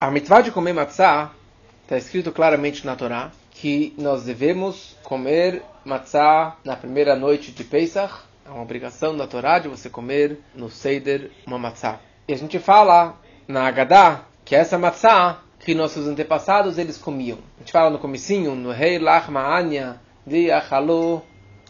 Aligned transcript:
A 0.00 0.12
mitzvah 0.12 0.42
de 0.42 0.52
comer 0.52 0.72
matzah 0.72 1.32
está 1.82 1.96
escrito 1.96 2.30
claramente 2.30 2.86
na 2.86 2.94
Torá 2.94 3.32
que 3.50 3.92
nós 3.98 4.22
devemos 4.22 4.96
comer 5.02 5.60
matzah 5.84 6.56
na 6.64 6.76
primeira 6.76 7.16
noite 7.16 7.50
de 7.50 7.64
Pesach. 7.64 8.14
É 8.46 8.50
uma 8.50 8.62
obrigação 8.62 9.16
da 9.16 9.26
Torá 9.26 9.58
de 9.58 9.66
você 9.66 9.90
comer 9.90 10.38
no 10.54 10.70
Seder 10.70 11.32
uma 11.44 11.58
matzah. 11.58 11.98
E 12.28 12.32
a 12.32 12.36
gente 12.36 12.60
fala 12.60 13.16
na 13.48 13.66
Haggadah 13.66 14.20
que 14.44 14.54
essa 14.54 14.78
matzah 14.78 15.40
que 15.58 15.74
nossos 15.74 16.06
antepassados 16.06 16.78
eles 16.78 16.96
comiam. 16.96 17.38
A 17.56 17.58
gente 17.58 17.72
fala 17.72 17.90
no 17.90 17.98
comecinho, 17.98 18.54
no 18.54 18.70
Rei 18.70 19.00
Lachma 19.00 19.52
Anya, 19.52 20.00
de 20.24 20.48
Achalu, 20.52 21.20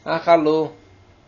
Achalu, 0.05 0.71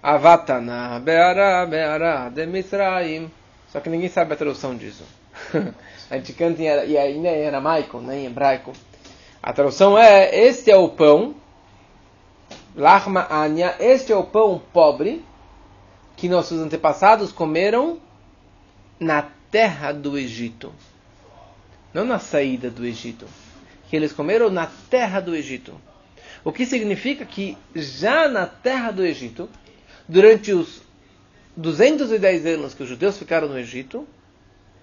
Avatana, 0.02 1.00
Beara, 1.00 1.64
Beara, 1.64 2.28
de 2.28 2.44
Misraim. 2.44 3.30
Só 3.68 3.80
que 3.80 3.88
ninguém 3.88 4.10
sabe 4.10 4.34
a 4.34 4.36
tradução 4.36 4.76
disso. 4.76 5.04
a 6.10 6.16
gente 6.16 6.32
canta 6.32 6.60
em, 6.60 6.66
em, 6.66 7.26
em 7.26 7.46
aramaico, 7.46 8.00
né, 8.00 8.18
em 8.18 8.26
hebraico. 8.26 8.72
A 9.40 9.52
tradução 9.52 9.96
é: 9.96 10.36
Este 10.36 10.70
é 10.70 10.76
o 10.76 10.88
pão, 10.88 11.36
Lachma 12.74 13.28
Anya, 13.30 13.76
este 13.78 14.12
é 14.12 14.16
o 14.16 14.24
pão 14.24 14.60
pobre 14.72 15.24
que 16.16 16.28
nossos 16.28 16.60
antepassados 16.60 17.30
comeram 17.30 17.98
na 18.98 19.22
terra 19.50 19.92
do 19.92 20.18
Egito. 20.18 20.72
Não 21.94 22.04
na 22.04 22.18
saída 22.18 22.70
do 22.70 22.84
Egito. 22.84 23.26
Que 23.88 23.96
eles 23.96 24.12
comeram 24.12 24.50
na 24.50 24.68
terra 24.90 25.20
do 25.20 25.34
Egito. 25.34 25.80
O 26.44 26.52
que 26.52 26.66
significa 26.66 27.24
que 27.24 27.56
já 27.74 28.28
na 28.28 28.46
terra 28.46 28.90
do 28.90 29.04
Egito, 29.04 29.48
durante 30.08 30.52
os 30.52 30.82
210 31.56 32.46
anos 32.46 32.74
que 32.74 32.82
os 32.82 32.88
judeus 32.88 33.18
ficaram 33.18 33.48
no 33.48 33.58
Egito, 33.58 34.06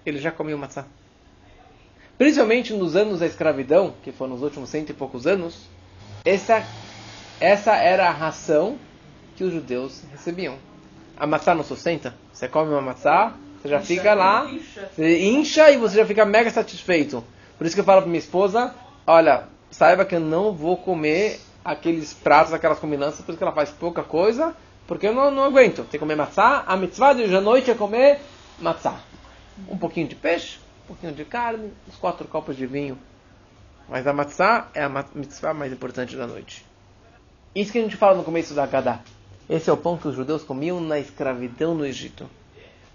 eles 0.04 0.20
já 0.20 0.30
comiam 0.30 0.58
matzá. 0.58 0.84
Principalmente 2.18 2.74
nos 2.74 2.96
anos 2.96 3.20
da 3.20 3.26
escravidão, 3.26 3.94
que 4.02 4.10
foram 4.10 4.32
nos 4.32 4.42
últimos 4.42 4.68
cento 4.68 4.90
e 4.90 4.92
poucos 4.92 5.24
anos, 5.24 5.68
essa, 6.24 6.66
essa 7.38 7.76
era 7.76 8.08
a 8.08 8.10
ração 8.10 8.76
que 9.36 9.44
os 9.44 9.52
judeus 9.52 10.02
recebiam. 10.10 10.56
A 11.16 11.28
maçã 11.28 11.54
não 11.54 11.62
sustenta. 11.62 12.16
Você 12.32 12.48
come 12.48 12.72
uma 12.72 12.80
maçã, 12.80 13.34
você 13.62 13.68
já 13.68 13.76
incha, 13.76 13.86
fica 13.86 14.14
lá, 14.14 14.50
incha. 14.50 14.90
você 14.92 15.28
incha 15.28 15.70
e 15.70 15.76
você 15.76 15.96
já 15.98 16.04
fica 16.04 16.24
mega 16.24 16.50
satisfeito. 16.50 17.22
Por 17.56 17.64
isso 17.64 17.76
que 17.76 17.80
eu 17.80 17.84
falo 17.84 18.02
para 18.02 18.08
minha 18.08 18.18
esposa, 18.18 18.74
olha, 19.06 19.44
saiba 19.70 20.04
que 20.04 20.16
eu 20.16 20.20
não 20.20 20.52
vou 20.52 20.76
comer 20.76 21.40
aqueles 21.64 22.12
pratos, 22.14 22.52
aquelas 22.52 22.80
combinanças, 22.80 23.20
por 23.20 23.30
isso 23.30 23.38
que 23.38 23.44
ela 23.44 23.52
faz 23.52 23.70
pouca 23.70 24.02
coisa, 24.02 24.56
porque 24.88 25.06
eu 25.06 25.12
não, 25.12 25.30
não 25.30 25.44
aguento. 25.44 25.82
Tem 25.82 25.90
que 25.90 25.98
comer 25.98 26.16
maçã, 26.16 26.64
a 26.66 26.76
mitzvah 26.76 27.12
de 27.12 27.22
hoje 27.22 27.36
à 27.36 27.40
noite 27.40 27.70
é 27.70 27.74
comer 27.74 28.18
matzá. 28.58 29.00
Um 29.68 29.78
pouquinho 29.78 30.08
de 30.08 30.16
peixe, 30.16 30.58
pouquinho 30.88 31.12
de 31.12 31.24
carne, 31.24 31.72
uns 31.86 31.96
quatro 31.96 32.26
copos 32.26 32.56
de 32.56 32.66
vinho. 32.66 32.98
Mas 33.88 34.06
a 34.06 34.12
matzá 34.12 34.68
é 34.74 34.82
a 34.82 34.88
mitzvah 35.14 35.54
mais 35.54 35.72
importante 35.72 36.16
da 36.16 36.26
noite. 36.26 36.64
Isso 37.54 37.72
que 37.72 37.78
a 37.78 37.82
gente 37.82 37.96
fala 37.96 38.16
no 38.16 38.24
começo 38.24 38.54
da 38.54 38.66
Gadá. 38.66 39.00
Esse 39.48 39.70
é 39.70 39.72
o 39.72 39.76
pão 39.76 39.96
que 39.96 40.08
os 40.08 40.14
judeus 40.14 40.42
comiam 40.42 40.80
na 40.80 40.98
escravidão 40.98 41.74
no 41.74 41.86
Egito. 41.86 42.28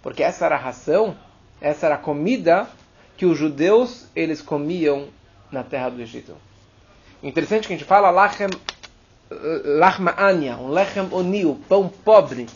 Porque 0.01 0.23
essa 0.23 0.45
era 0.45 0.55
a 0.55 0.59
ração, 0.59 1.15
essa 1.61 1.85
era 1.85 1.95
a 1.95 1.97
comida 1.97 2.67
que 3.15 3.25
os 3.25 3.37
judeus 3.37 4.07
eles 4.15 4.41
comiam 4.41 5.07
na 5.51 5.63
terra 5.63 5.89
do 5.89 6.01
Egito. 6.01 6.35
Interessante 7.21 7.67
que 7.67 7.73
a 7.73 7.77
gente 7.77 7.87
fala 7.87 8.09
lachem, 8.09 8.47
lachma 9.79 10.13
anya, 10.17 10.57
um 10.57 10.69
lechem 10.69 11.07
oni, 11.11 11.45
o 11.45 11.55
pão 11.55 11.87
pobre. 11.87 12.47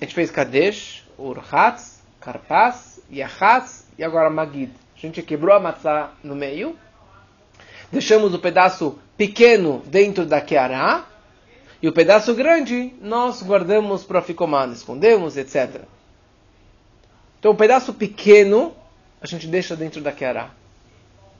A 0.00 0.04
gente 0.04 0.14
fez 0.14 0.30
kadesh, 0.30 1.04
urhatz, 1.18 1.97
karpas, 2.20 3.00
yachatz 3.10 3.86
e 3.98 4.04
agora 4.04 4.30
magid. 4.30 4.70
A 4.96 5.00
gente 5.00 5.22
quebrou 5.22 5.54
a 5.54 5.60
matzá 5.60 6.10
no 6.22 6.34
meio, 6.34 6.76
deixamos 7.90 8.34
o 8.34 8.38
pedaço 8.38 8.98
pequeno 9.16 9.82
dentro 9.86 10.26
da 10.26 10.40
keará, 10.40 11.06
e 11.80 11.88
o 11.88 11.92
pedaço 11.92 12.34
grande 12.34 12.92
nós 13.00 13.42
guardamos 13.42 14.02
para 14.02 14.20
ficomar, 14.20 14.68
escondemos, 14.70 15.36
etc. 15.36 15.82
Então, 17.38 17.52
o 17.52 17.56
pedaço 17.56 17.94
pequeno 17.94 18.74
a 19.20 19.26
gente 19.26 19.46
deixa 19.46 19.76
dentro 19.76 20.00
da 20.00 20.12
queará. 20.12 20.50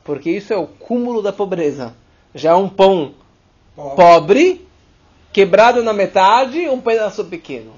Porque 0.04 0.30
isso 0.30 0.52
é 0.52 0.56
o 0.56 0.66
cúmulo 0.66 1.22
da 1.22 1.32
pobreza. 1.32 1.94
Já 2.34 2.50
é 2.50 2.54
um 2.54 2.68
pão 2.68 3.14
pobre, 3.74 3.96
pobre 3.96 4.68
quebrado 5.32 5.82
na 5.82 5.92
metade, 5.92 6.68
um 6.68 6.80
pedaço 6.80 7.24
pequeno. 7.24 7.72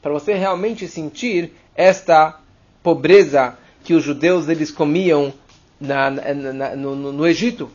Para 0.00 0.12
você 0.12 0.34
realmente 0.34 0.86
sentir 0.88 1.52
esta 1.74 2.38
pobreza 2.82 3.56
que 3.84 3.94
os 3.94 4.02
judeus 4.02 4.48
eles 4.48 4.70
comiam 4.70 5.32
na, 5.80 6.10
na, 6.10 6.52
na, 6.52 6.76
no, 6.76 6.94
no, 6.94 7.26
Egito. 7.26 7.70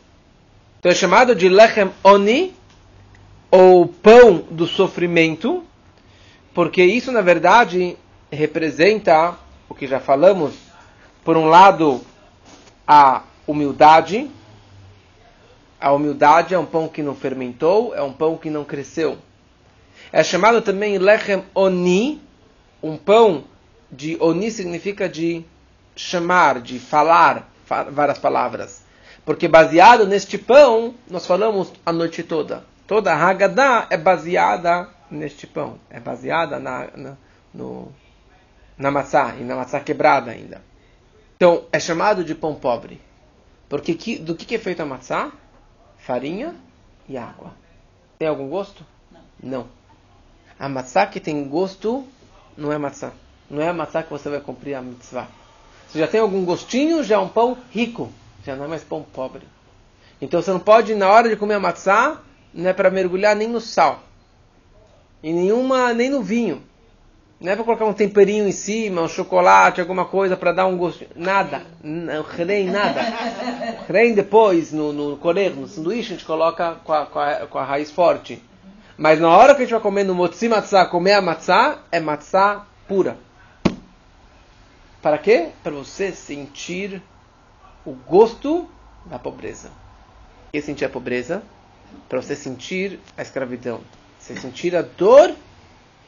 Então 0.78 0.90
é 0.90 0.94
chamado 0.94 1.34
de 1.34 1.48
lechem 1.48 1.90
oni, 2.02 2.54
ou 3.50 3.86
pão 3.86 4.44
do 4.50 4.66
sofrimento, 4.66 5.64
porque 6.54 6.82
isso 6.84 7.10
na 7.10 7.20
verdade 7.20 7.96
representa 8.30 9.36
o 9.68 9.74
que 9.74 9.86
já 9.86 10.00
falamos, 10.00 10.54
por 11.24 11.36
um 11.36 11.46
lado, 11.46 12.00
a 12.86 13.22
humildade. 13.46 14.30
A 15.80 15.92
humildade 15.92 16.54
é 16.54 16.58
um 16.58 16.66
pão 16.66 16.88
que 16.88 17.02
não 17.02 17.14
fermentou, 17.14 17.94
é 17.94 18.02
um 18.02 18.12
pão 18.12 18.36
que 18.36 18.50
não 18.50 18.64
cresceu. 18.64 19.18
É 20.10 20.22
chamado 20.22 20.62
também 20.62 20.98
lechem 20.98 21.42
oni, 21.54 22.20
um 22.82 22.96
pão 22.96 23.44
de 23.90 24.16
oni 24.20 24.50
significa 24.50 25.08
de 25.08 25.44
chamar, 25.96 26.60
de 26.60 26.78
falar 26.78 27.50
várias 27.90 28.18
palavras. 28.18 28.82
Porque 29.24 29.46
baseado 29.46 30.06
neste 30.06 30.38
pão, 30.38 30.94
nós 31.08 31.26
falamos 31.26 31.72
a 31.84 31.92
noite 31.92 32.22
toda. 32.22 32.64
Toda 32.86 33.12
a 33.12 33.16
Haggadah 33.16 33.86
é 33.90 33.96
baseada 33.96 34.88
neste 35.10 35.46
pão. 35.46 35.78
É 35.90 36.00
baseada 36.00 36.58
na, 36.58 36.88
na 36.96 37.16
no, 37.52 37.92
na 38.76 38.90
maçã, 38.90 39.34
e 39.38 39.44
na 39.44 39.56
maçã 39.56 39.80
quebrada 39.80 40.30
ainda. 40.30 40.62
Então, 41.36 41.64
é 41.72 41.78
chamado 41.78 42.24
de 42.24 42.34
pão 42.34 42.54
pobre. 42.54 43.00
Porque 43.68 43.94
que, 43.94 44.18
do 44.18 44.34
que, 44.34 44.44
que 44.44 44.54
é 44.54 44.58
feita 44.58 44.82
a 44.82 44.86
maçã? 44.86 45.30
Farinha 45.98 46.54
e 47.08 47.16
água. 47.16 47.52
Tem 48.18 48.28
algum 48.28 48.48
gosto? 48.48 48.84
Não. 49.10 49.20
Não. 49.42 49.66
A 50.58 50.68
maçã 50.68 51.06
que 51.06 51.20
tem 51.20 51.46
gosto 51.48 52.06
não 52.56 52.72
é 52.72 52.78
maçã. 52.78 53.12
Não 53.50 53.62
é 53.62 53.68
a 53.68 53.72
maçã 53.72 54.02
que 54.02 54.10
você 54.10 54.28
vai 54.28 54.40
cumprir 54.40 54.74
a 54.74 54.82
mitzvah. 54.82 55.26
Se 55.88 55.98
já 55.98 56.06
tem 56.06 56.20
algum 56.20 56.44
gostinho, 56.44 57.02
já 57.02 57.16
é 57.16 57.18
um 57.18 57.28
pão 57.28 57.56
rico. 57.70 58.10
Já 58.44 58.54
não 58.54 58.64
é 58.64 58.68
mais 58.68 58.82
pão 58.82 59.02
pobre. 59.02 59.42
Então 60.20 60.42
você 60.42 60.50
não 60.50 60.60
pode, 60.60 60.94
na 60.94 61.08
hora 61.08 61.28
de 61.28 61.36
comer 61.36 61.54
a 61.54 61.60
matzá, 61.60 62.20
não 62.52 62.68
é 62.68 62.72
para 62.72 62.90
mergulhar 62.90 63.34
nem 63.34 63.48
no 63.48 63.60
sal. 63.60 64.00
E 65.22 65.32
nenhuma, 65.32 65.92
nem 65.94 66.10
no 66.10 66.22
vinho. 66.22 66.62
Não 67.40 67.52
é 67.52 67.54
para 67.54 67.64
colocar 67.64 67.84
um 67.84 67.92
temperinho 67.92 68.48
em 68.48 68.52
cima, 68.52 69.00
um 69.00 69.08
chocolate, 69.08 69.80
alguma 69.80 70.04
coisa 70.04 70.36
para 70.36 70.50
dar 70.50 70.66
um 70.66 70.76
gosto. 70.76 71.06
Nada. 71.14 71.62
Não, 71.82 72.22
rei, 72.22 72.64
nada. 72.64 73.00
Rei 73.88 74.12
depois, 74.12 74.72
no, 74.72 74.92
no 74.92 75.16
corer, 75.16 75.54
no 75.54 75.68
sanduíche, 75.68 76.08
a 76.08 76.16
gente 76.16 76.24
coloca 76.24 76.76
com 76.84 76.92
a, 76.92 77.06
com, 77.06 77.18
a, 77.18 77.34
com 77.46 77.58
a 77.58 77.64
raiz 77.64 77.92
forte. 77.92 78.42
Mas 78.96 79.20
na 79.20 79.30
hora 79.30 79.54
que 79.54 79.62
a 79.62 79.64
gente 79.64 79.72
vai 79.72 79.80
comer 79.80 80.02
no 80.02 80.16
motzi 80.16 80.48
matzah, 80.48 80.84
comer 80.84 81.12
a 81.12 81.22
matzah, 81.22 81.78
é 81.92 82.00
matzah 82.00 82.66
pura. 82.88 83.16
Para 85.00 85.18
quê? 85.18 85.50
Para 85.62 85.72
você 85.72 86.12
sentir 86.12 87.02
o 87.84 87.92
gosto 87.92 88.68
da 89.06 89.18
pobreza. 89.18 89.70
E 90.52 90.60
sentir 90.60 90.84
a 90.84 90.88
pobreza? 90.88 91.42
Para 92.08 92.20
você 92.20 92.34
sentir 92.34 92.98
a 93.16 93.22
escravidão. 93.22 93.80
Você 94.18 94.36
sentir 94.36 94.74
a 94.74 94.82
dor 94.82 95.34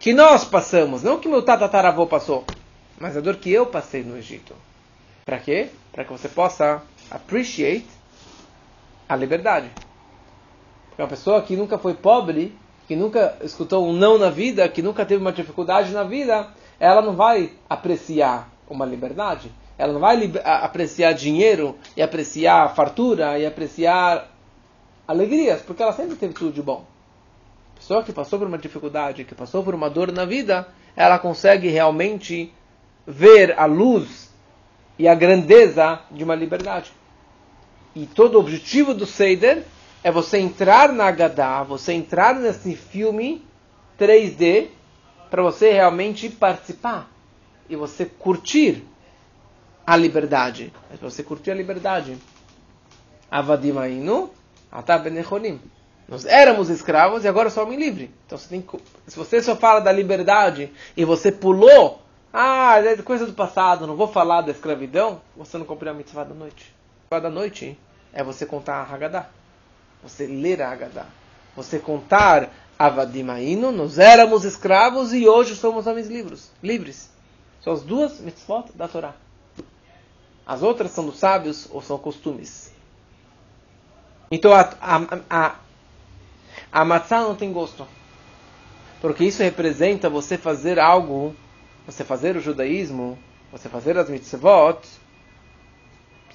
que 0.00 0.12
nós 0.12 0.44
passamos, 0.44 1.02
não 1.02 1.20
que 1.20 1.28
meu 1.28 1.42
tataravô 1.42 2.06
passou, 2.06 2.44
mas 2.98 3.16
a 3.16 3.20
dor 3.20 3.36
que 3.36 3.52
eu 3.52 3.66
passei 3.66 4.02
no 4.02 4.16
Egito. 4.16 4.54
Para 5.24 5.38
quê? 5.38 5.68
Para 5.92 6.04
que 6.04 6.10
você 6.10 6.28
possa 6.28 6.82
appreciate 7.10 7.86
a 9.08 9.14
liberdade. 9.14 9.70
Porque 10.88 11.02
uma 11.02 11.08
pessoa 11.08 11.42
que 11.42 11.54
nunca 11.54 11.78
foi 11.78 11.94
pobre, 11.94 12.56
que 12.88 12.96
nunca 12.96 13.36
escutou 13.42 13.86
um 13.86 13.92
não 13.92 14.18
na 14.18 14.30
vida, 14.30 14.68
que 14.68 14.82
nunca 14.82 15.04
teve 15.04 15.20
uma 15.20 15.32
dificuldade 15.32 15.92
na 15.92 16.02
vida, 16.02 16.48
ela 16.78 17.02
não 17.02 17.14
vai 17.14 17.52
apreciar 17.68 18.50
uma 18.72 18.86
liberdade. 18.86 19.50
Ela 19.76 19.92
não 19.92 20.00
vai 20.00 20.30
apreciar 20.44 21.12
dinheiro 21.12 21.76
e 21.96 22.02
apreciar 22.02 22.74
fartura 22.74 23.38
e 23.38 23.46
apreciar 23.46 24.28
alegrias, 25.06 25.60
porque 25.62 25.82
ela 25.82 25.92
sempre 25.92 26.16
teve 26.16 26.34
tudo 26.34 26.52
de 26.52 26.62
bom 26.62 26.84
pessoa 27.80 28.04
que 28.04 28.12
passou 28.12 28.38
por 28.38 28.46
uma 28.46 28.58
dificuldade, 28.58 29.24
que 29.24 29.34
passou 29.34 29.64
por 29.64 29.74
uma 29.74 29.88
dor 29.88 30.12
na 30.12 30.26
vida, 30.26 30.68
ela 30.94 31.18
consegue 31.18 31.68
realmente 31.68 32.52
ver 33.06 33.58
a 33.58 33.64
luz 33.64 34.30
e 34.98 35.08
a 35.08 35.14
grandeza 35.14 35.98
de 36.10 36.22
uma 36.22 36.34
liberdade. 36.34 36.92
E 37.96 38.04
todo 38.04 38.34
o 38.34 38.40
objetivo 38.40 38.92
do 38.92 39.06
Seder 39.06 39.64
é 40.04 40.12
você 40.12 40.38
entrar 40.38 40.92
na 40.92 41.10
Gadá, 41.10 41.62
você 41.62 41.94
entrar 41.94 42.34
nesse 42.34 42.76
filme 42.76 43.42
3D, 43.98 44.68
para 45.30 45.42
você 45.42 45.72
realmente 45.72 46.28
participar 46.28 47.10
e 47.70 47.76
você 47.76 48.04
curtir 48.04 48.84
a 49.86 49.96
liberdade. 49.96 50.72
Mas 50.90 51.00
você 51.00 51.22
curtir 51.22 51.52
a 51.52 51.54
liberdade. 51.54 52.18
Avadim 53.30 53.78
Ainu, 53.78 54.30
Atabenechonim. 54.70 55.60
Nós 56.08 56.26
éramos 56.26 56.68
escravos 56.68 57.24
e 57.24 57.28
agora 57.28 57.48
somos 57.48 57.76
livres. 57.76 58.10
Então, 58.26 58.36
você 58.36 58.48
tem, 58.48 58.66
se 59.06 59.16
você 59.16 59.40
só 59.40 59.54
fala 59.54 59.78
da 59.78 59.92
liberdade 59.92 60.72
e 60.96 61.04
você 61.04 61.30
pulou, 61.30 62.02
ah, 62.32 62.80
é 62.80 62.96
coisa 62.96 63.24
do 63.24 63.32
passado, 63.32 63.86
não 63.86 63.94
vou 63.94 64.08
falar 64.08 64.40
da 64.40 64.50
escravidão, 64.50 65.20
você 65.36 65.56
não 65.56 65.64
cumpriu 65.64 65.92
a 65.92 65.94
mitzvah 65.94 66.24
da 66.24 66.34
noite. 66.34 66.74
A 66.74 67.14
mitzvah 67.14 67.28
da 67.28 67.30
noite 67.30 67.78
é 68.12 68.24
você 68.24 68.44
contar 68.44 68.76
a 68.76 68.82
Haggadah. 68.82 69.28
Você 70.02 70.26
ler 70.26 70.60
a 70.60 70.72
Haggadah. 70.72 71.06
Você 71.54 71.78
contar 71.78 72.50
Avadimaino, 72.76 73.70
nós 73.70 73.98
éramos 73.98 74.44
escravos 74.44 75.12
e 75.12 75.28
hoje 75.28 75.54
somos 75.54 75.86
homens 75.86 76.08
livres. 76.08 76.50
livres. 76.60 77.10
São 77.60 77.72
as 77.72 77.82
duas 77.82 78.20
mitzvot 78.20 78.72
da 78.74 78.88
Torá. 78.88 79.14
As 80.46 80.62
outras 80.62 80.90
são 80.90 81.06
dos 81.06 81.18
sábios 81.18 81.68
ou 81.70 81.82
são 81.82 81.98
costumes. 81.98 82.72
Então 84.30 84.52
a, 84.52 84.60
a, 84.80 85.20
a, 85.28 85.56
a 86.72 86.84
matzah 86.84 87.20
não 87.22 87.34
tem 87.34 87.52
gosto. 87.52 87.86
Porque 89.00 89.24
isso 89.24 89.42
representa 89.42 90.10
você 90.10 90.36
fazer 90.36 90.78
algo, 90.78 91.34
você 91.86 92.04
fazer 92.04 92.36
o 92.36 92.40
judaísmo, 92.40 93.18
você 93.50 93.68
fazer 93.68 93.96
as 93.96 94.08
mitzvot, 94.08 94.80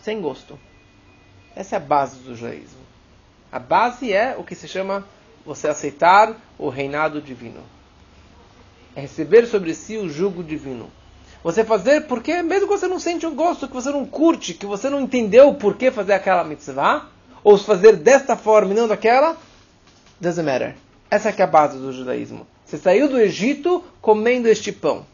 sem 0.02 0.22
gosto. 0.22 0.60
Essa 1.56 1.76
é 1.76 1.78
a 1.78 1.80
base 1.80 2.20
do 2.20 2.36
judaísmo. 2.36 2.82
A 3.52 3.60
base 3.60 4.12
é 4.12 4.36
o 4.38 4.44
que 4.44 4.56
se 4.56 4.68
chama 4.68 5.08
você 5.46 5.68
aceitar 5.68 6.36
o 6.58 6.70
reinado 6.70 7.22
divino. 7.22 7.62
É 8.96 9.02
receber 9.02 9.46
sobre 9.46 9.74
si 9.74 9.98
o 9.98 10.10
jugo 10.10 10.44
divino. 10.44 10.90
Você 11.46 11.64
fazer 11.64 12.08
porque, 12.08 12.42
mesmo 12.42 12.68
que 12.68 12.76
você 12.76 12.88
não 12.88 13.00
sente 13.00 13.24
um 13.24 13.36
gosto, 13.36 13.68
que 13.68 13.74
você 13.76 13.92
não 13.92 14.04
curte, 14.04 14.56
que 14.56 14.66
você 14.66 14.90
não 14.90 15.00
entendeu 15.00 15.54
por 15.54 15.78
que 15.78 15.92
fazer 15.92 16.14
aquela 16.14 16.44
mitzvah, 16.44 17.08
ou 17.44 17.56
fazer 17.56 17.98
desta 17.98 18.36
forma 18.36 18.72
e 18.72 18.76
não 18.76 18.88
daquela, 18.88 19.38
doesn't 20.20 20.44
matter. 20.44 20.76
Essa 21.08 21.30
é, 21.30 21.44
a 21.44 21.46
base 21.46 21.78
do 21.78 21.94
judaísmo. 21.94 22.48
Você 22.66 22.80
saiu 22.80 23.08
do 23.08 23.20
Egito 23.20 23.84
comendo 24.02 24.48
este 24.48 24.72
pão. 24.72 25.06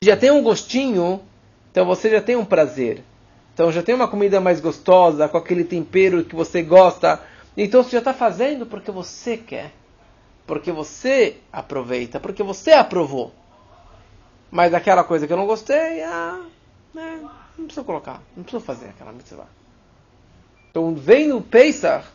Já 0.00 0.16
tem 0.16 0.30
um 0.30 0.42
gostinho, 0.42 1.20
então 1.70 1.84
você 1.84 2.08
já 2.08 2.22
tem 2.22 2.34
um 2.34 2.44
prazer. 2.46 3.04
Então 3.52 3.70
já 3.70 3.82
tem 3.82 3.94
uma 3.94 4.08
comida 4.08 4.40
mais 4.40 4.60
gostosa, 4.60 5.28
com 5.28 5.36
aquele 5.36 5.62
tempero 5.62 6.24
que 6.24 6.34
você 6.34 6.62
gosta. 6.62 7.20
Então 7.54 7.82
você 7.82 7.90
já 7.90 7.98
está 7.98 8.14
fazendo 8.14 8.64
porque 8.64 8.90
você 8.90 9.36
quer. 9.36 9.72
Porque 10.46 10.72
você 10.72 11.36
aproveita, 11.52 12.18
porque 12.18 12.42
você 12.42 12.70
aprovou. 12.70 13.30
Mas 14.50 14.72
aquela 14.72 15.04
coisa 15.04 15.26
que 15.26 15.32
eu 15.32 15.36
não 15.36 15.46
gostei, 15.46 16.02
ah, 16.02 16.42
né, 16.94 17.20
não 17.56 17.66
precisa 17.66 17.84
colocar, 17.84 18.22
não 18.36 18.42
precisa 18.42 18.64
fazer 18.64 18.86
aquela 18.86 19.12
mitzvah. 19.12 19.46
Então 20.70 20.94
vem 20.94 21.28
no 21.28 21.42
Pesach 21.42 22.06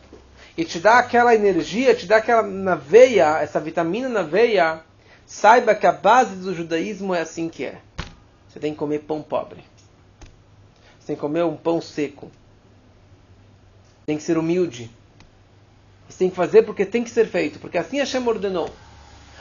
e 0.56 0.64
te 0.64 0.80
dá 0.80 0.98
aquela 0.98 1.34
energia, 1.34 1.94
te 1.94 2.06
dá 2.06 2.16
aquela 2.16 2.42
na 2.42 2.74
veia, 2.74 3.40
essa 3.40 3.60
vitamina 3.60 4.08
na 4.08 4.22
veia, 4.22 4.82
saiba 5.26 5.74
que 5.74 5.86
a 5.86 5.92
base 5.92 6.36
do 6.36 6.54
judaísmo 6.54 7.14
é 7.14 7.20
assim 7.20 7.48
que 7.48 7.64
é. 7.64 7.80
Você 8.48 8.60
tem 8.60 8.72
que 8.72 8.78
comer 8.78 9.00
pão 9.00 9.22
pobre. 9.22 9.64
Você 10.98 11.08
tem 11.08 11.16
que 11.16 11.20
comer 11.20 11.44
um 11.44 11.56
pão 11.56 11.80
seco. 11.80 12.30
Tem 14.06 14.16
que 14.16 14.22
ser 14.22 14.38
humilde. 14.38 14.90
Você 16.08 16.18
tem 16.18 16.30
que 16.30 16.36
fazer 16.36 16.62
porque 16.62 16.86
tem 16.86 17.02
que 17.02 17.10
ser 17.10 17.26
feito, 17.26 17.58
porque 17.58 17.78
assim 17.78 17.98
a 17.98 18.04
Hashem 18.04 18.26
ordenou. 18.26 18.70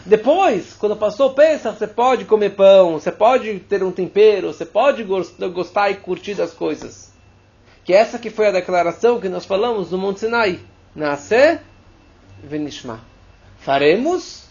Depois, 0.05 0.73
quando 0.73 0.97
passou 0.97 1.29
o 1.29 1.33
Pesach, 1.33 1.77
você 1.77 1.87
pode 1.87 2.25
comer 2.25 2.51
pão, 2.51 2.93
você 2.93 3.11
pode 3.11 3.59
ter 3.61 3.81
um 3.83 3.91
tempero, 3.91 4.53
você 4.53 4.65
pode 4.65 5.03
gostar 5.03 5.89
e 5.91 5.95
curtir 5.95 6.35
das 6.35 6.51
coisas. 6.53 7.13
Que 7.85 7.93
essa 7.93 8.19
que 8.19 8.29
foi 8.29 8.47
a 8.47 8.51
declaração 8.51 9.19
que 9.19 9.29
nós 9.29 9.45
falamos 9.45 9.91
no 9.91 9.97
Monte 9.97 10.21
Sinai. 10.21 10.59
Nasce 10.95 11.59
venishma. 12.43 13.01
Faremos 13.59 14.45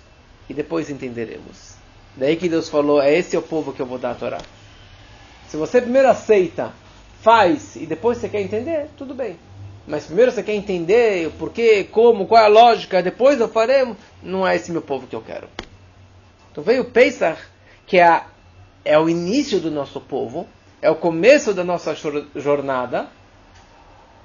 e 0.48 0.54
depois 0.54 0.88
entenderemos. 0.88 1.74
Daí 2.16 2.36
que 2.36 2.48
Deus 2.48 2.68
falou, 2.68 3.00
é 3.00 3.14
esse 3.14 3.36
o 3.36 3.42
povo 3.42 3.72
que 3.72 3.80
eu 3.80 3.86
vou 3.86 3.98
dar 3.98 4.12
a 4.12 4.14
Torá. 4.14 4.40
Se 5.48 5.56
você 5.56 5.80
primeiro 5.80 6.08
aceita, 6.08 6.72
faz 7.20 7.76
e 7.76 7.86
depois 7.86 8.18
você 8.18 8.28
quer 8.28 8.40
entender, 8.40 8.88
tudo 8.96 9.14
bem. 9.14 9.38
Mas 9.86 10.06
primeiro 10.06 10.30
você 10.30 10.42
quer 10.42 10.54
entender 10.54 11.26
o 11.26 11.32
porquê, 11.32 11.84
como, 11.84 12.26
qual 12.26 12.42
é 12.42 12.44
a 12.46 12.48
lógica, 12.48 13.02
depois 13.02 13.40
eu 13.40 13.48
farei, 13.48 13.94
não 14.22 14.46
é 14.46 14.54
esse 14.54 14.70
meu 14.70 14.82
povo 14.82 15.06
que 15.06 15.16
eu 15.16 15.22
quero. 15.22 15.48
Então 16.50 16.62
veio 16.62 16.84
Pesach, 16.84 17.40
que 17.86 17.98
é, 17.98 18.04
a, 18.04 18.26
é 18.84 18.98
o 18.98 19.08
início 19.08 19.58
do 19.60 19.70
nosso 19.70 20.00
povo, 20.00 20.46
é 20.80 20.90
o 20.90 20.94
começo 20.94 21.52
da 21.52 21.64
nossa 21.64 21.96
jornada, 22.36 23.08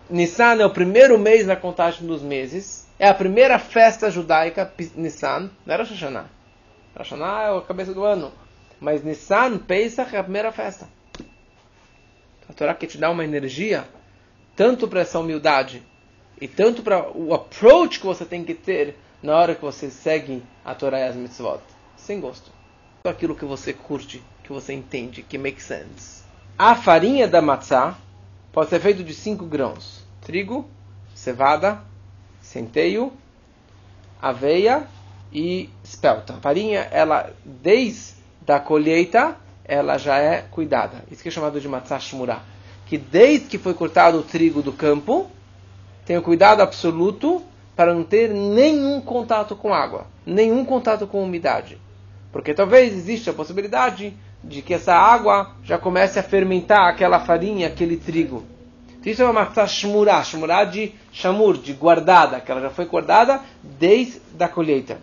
Nissan 0.10 0.62
é 0.62 0.66
o 0.66 0.70
primeiro 0.70 1.20
mês 1.20 1.46
na 1.46 1.56
contagem 1.56 2.08
dos 2.08 2.22
meses. 2.22 2.88
É 2.98 3.10
a 3.10 3.14
primeira 3.14 3.60
festa 3.60 4.10
judaica, 4.10 4.72
Nissan. 4.96 5.52
Não 5.66 5.74
era. 5.74 5.84
Rosh 5.84 5.92
Hashanah 6.96 7.44
é 7.44 7.58
a 7.58 7.62
cabeça 7.62 7.94
do 7.94 8.06
ano. 8.06 8.32
Mas 8.80 9.04
Nissan, 9.04 9.58
Pesach, 9.58 10.16
é 10.16 10.20
a 10.20 10.24
primeira 10.24 10.52
festa. 10.52 10.88
A 12.48 12.54
Torá 12.54 12.74
que 12.74 12.88
te 12.88 12.98
dá 12.98 13.10
uma 13.10 13.26
energia, 13.26 13.86
tanto 14.58 14.88
para 14.88 15.02
essa 15.02 15.20
humildade, 15.20 15.84
e 16.42 16.48
tanto 16.48 16.82
para 16.82 17.10
o 17.16 17.34
approach 17.34 18.00
que 18.00 18.06
você 18.06 18.26
tem 18.26 18.44
que 18.44 18.56
ter 18.56 18.98
na 19.22 19.36
hora 19.36 19.54
que 19.54 19.62
você 19.62 19.90
segue 19.90 20.44
a 20.66 20.74
Torá 20.74 21.00
e 21.00 21.04
as 21.04 21.16
mitzvot. 21.16 21.62
Sem 21.96 22.20
gosto. 22.20 22.52
Só 23.06 23.12
aquilo 23.12 23.36
que 23.36 23.46
você 23.46 23.72
curte, 23.72 24.22
que 24.44 24.52
você 24.52 24.74
entende, 24.74 25.22
que 25.22 25.38
make 25.38 25.62
sense. 25.62 26.24
A 26.58 26.76
farinha 26.76 27.28
da 27.28 27.40
matzah 27.40 27.98
pode 28.52 28.72
ser 28.72 28.80
feito 28.80 29.04
de 29.04 29.14
cinco 29.14 29.46
grãos: 29.46 30.04
trigo, 30.22 30.68
cevada, 31.14 31.82
centeio, 32.42 33.14
aveia 34.20 34.88
e 35.32 35.70
espelta. 35.84 36.34
A 36.34 36.38
farinha, 36.38 36.82
ela 36.92 37.32
desde 37.46 38.16
a 38.48 38.60
colheita, 38.60 39.38
ela 39.64 40.00
já 40.00 40.18
é 40.18 40.42
cuidada. 40.42 41.04
Isso 41.12 41.22
que 41.22 41.30
é 41.30 41.32
chamado 41.32 41.62
de 41.62 41.68
matzah 41.68 42.00
shmurah. 42.00 42.57
Que 42.88 42.98
desde 42.98 43.48
que 43.48 43.58
foi 43.58 43.74
cortado 43.74 44.20
o 44.20 44.24
trigo 44.24 44.62
do 44.62 44.72
campo, 44.72 45.30
tem 46.06 46.18
o 46.18 46.22
cuidado 46.22 46.62
absoluto 46.62 47.44
para 47.76 47.94
não 47.94 48.04
ter 48.04 48.30
nenhum 48.30 49.00
contato 49.02 49.56
com 49.56 49.74
água, 49.74 50.08
nenhum 50.26 50.66
contato 50.66 51.06
com 51.06 51.24
umidade. 51.24 51.78
Porque 52.32 52.54
talvez 52.54 52.94
exista 52.94 53.32
a 53.32 53.34
possibilidade 53.34 54.14
de 54.44 54.62
que 54.62 54.74
essa 54.74 54.96
água 54.96 55.52
já 55.64 55.78
comece 55.78 56.18
a 56.18 56.24
fermentar 56.24 56.88
aquela 56.88 57.20
farinha, 57.20 57.68
aquele 57.68 57.98
trigo. 57.98 58.44
Então, 59.00 59.12
isso 59.12 59.22
é 59.22 59.26
uma 59.26 59.34
matzah 59.34 59.68
shmurá, 59.68 60.24
shmurá 60.24 60.64
de 60.64 60.94
shamur, 61.12 61.58
de 61.58 61.74
guardada, 61.74 62.40
que 62.40 62.52
ela 62.52 62.62
já 62.62 62.70
foi 62.70 62.86
guardada 62.86 63.42
desde 63.62 64.22
a 64.40 64.48
colheita. 64.48 65.00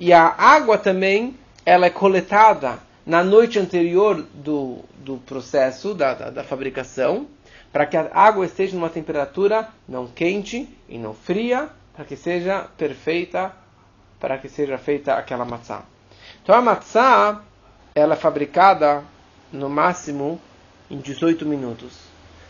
E 0.00 0.12
a 0.12 0.34
água 0.36 0.78
também, 0.78 1.36
ela 1.64 1.86
é 1.86 1.90
coletada 1.90 2.78
na 3.06 3.22
noite 3.22 3.58
anterior 3.58 4.22
do, 4.34 4.78
do 4.98 5.18
processo 5.18 5.94
da, 5.94 6.14
da, 6.14 6.30
da 6.30 6.44
fabricação, 6.44 7.26
para 7.72 7.86
que 7.86 7.96
a 7.96 8.08
água 8.12 8.46
esteja 8.46 8.74
numa 8.74 8.88
temperatura 8.88 9.68
não 9.88 10.06
quente 10.06 10.68
e 10.88 10.96
não 10.96 11.12
fria, 11.12 11.68
para 11.94 12.04
que 12.04 12.16
seja 12.16 12.66
perfeita, 12.78 13.52
para 14.18 14.38
que 14.38 14.48
seja 14.48 14.78
feita 14.78 15.14
aquela 15.14 15.44
matzá. 15.44 15.82
Então 16.42 16.54
a 16.54 16.62
matzá 16.62 17.42
ela 17.94 18.14
é 18.14 18.16
fabricada 18.16 19.04
no 19.52 19.68
máximo 19.68 20.40
em 20.90 20.98
18 20.98 21.44
minutos. 21.46 21.98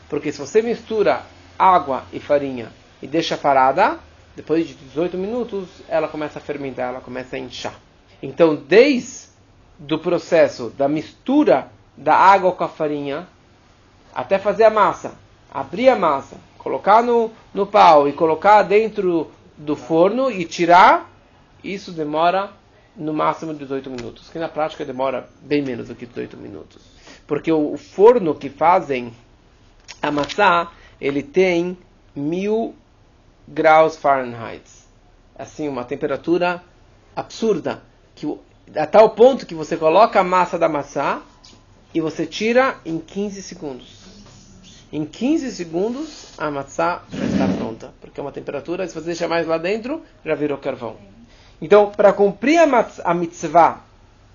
Porque 0.09 0.31
se 0.31 0.39
você 0.39 0.63
mistura 0.63 1.23
água 1.59 2.05
e 2.13 2.21
farinha 2.21 2.71
e 3.03 3.07
deixa 3.07 3.37
parada, 3.37 3.99
depois 4.37 4.67
de 4.67 4.75
18 4.75 5.17
minutos 5.17 5.69
ela 5.89 6.09
começa 6.09 6.39
a 6.39 6.43
fermentar, 6.43 6.91
ela 6.91 7.01
começa 7.01 7.37
a 7.37 7.39
inchar. 7.39 7.75
Então, 8.23 8.55
desde 8.55 9.34
do 9.79 9.99
processo 9.99 10.71
da 10.71 10.89
mistura 10.89 11.71
da 11.97 12.15
água 12.15 12.53
com 12.53 12.65
a 12.65 12.69
farinha 12.69 13.27
até 14.15 14.39
fazer 14.39 14.65
a 14.65 14.71
massa, 14.71 15.13
abrir 15.51 15.89
a 15.89 15.97
massa, 15.97 16.37
colocar 16.59 17.03
no, 17.03 17.31
no 17.53 17.67
pau 17.67 18.09
e 18.09 18.13
colocar 18.13 18.63
dentro 18.63 19.31
do 19.57 19.77
forno 19.77 20.31
e 20.31 20.45
tirar, 20.45 21.11
isso 21.63 21.93
demora 21.93 22.51
no 22.97 23.13
máximo 23.13 23.53
18 23.53 23.91
minutos, 23.91 24.29
que 24.29 24.39
na 24.39 24.49
prática 24.49 24.85
demora 24.85 25.29
bem 25.41 25.63
menos 25.63 25.89
do 25.89 25.95
que 25.95 26.07
18 26.07 26.37
minutos. 26.37 26.83
Porque 27.27 27.51
o, 27.51 27.77
forno 27.77 28.35
que 28.35 28.49
fazem 28.49 29.13
a 30.01 30.11
maçã, 30.11 30.69
ele 31.01 31.23
tem 31.23 31.77
mil 32.15 32.75
graus 33.49 33.97
Fahrenheit. 33.97 34.63
Assim, 35.37 35.69
uma 35.69 35.85
temperatura 35.85 36.63
absurda. 37.17 37.83
Que, 38.15 38.27
a 38.75 38.87
tal 38.87 39.11
ponto 39.11 39.47
que 39.47 39.55
você 39.55 39.77
coloca 39.77 40.21
a 40.21 40.25
massa 40.25 40.59
da 40.59 40.69
maçã 40.69 41.21
e 41.93 42.01
você 42.01 42.27
tira 42.27 42.77
em 42.85 42.99
15 42.99 43.43
segundos. 43.43 44.05
Em 44.93 45.05
15 45.05 45.51
segundos, 45.53 46.33
a 46.39 46.51
matzá 46.51 47.03
já 47.11 47.25
está 47.25 47.49
pronta. 47.49 47.93
Porque 48.01 48.21
é 48.21 48.23
uma 48.23 48.33
temperatura, 48.33 48.87
se 48.87 48.95
você 48.95 49.07
deixar 49.07 49.29
mais 49.29 49.47
lá 49.47 49.59
dentro, 49.59 50.03
já 50.25 50.35
virou 50.35 50.57
carvão. 50.59 50.97
Então, 51.61 51.91
para 51.91 52.13
cumprir 52.13 52.59
a, 52.59 52.89
a 53.05 53.15
mitzvah 53.15 53.81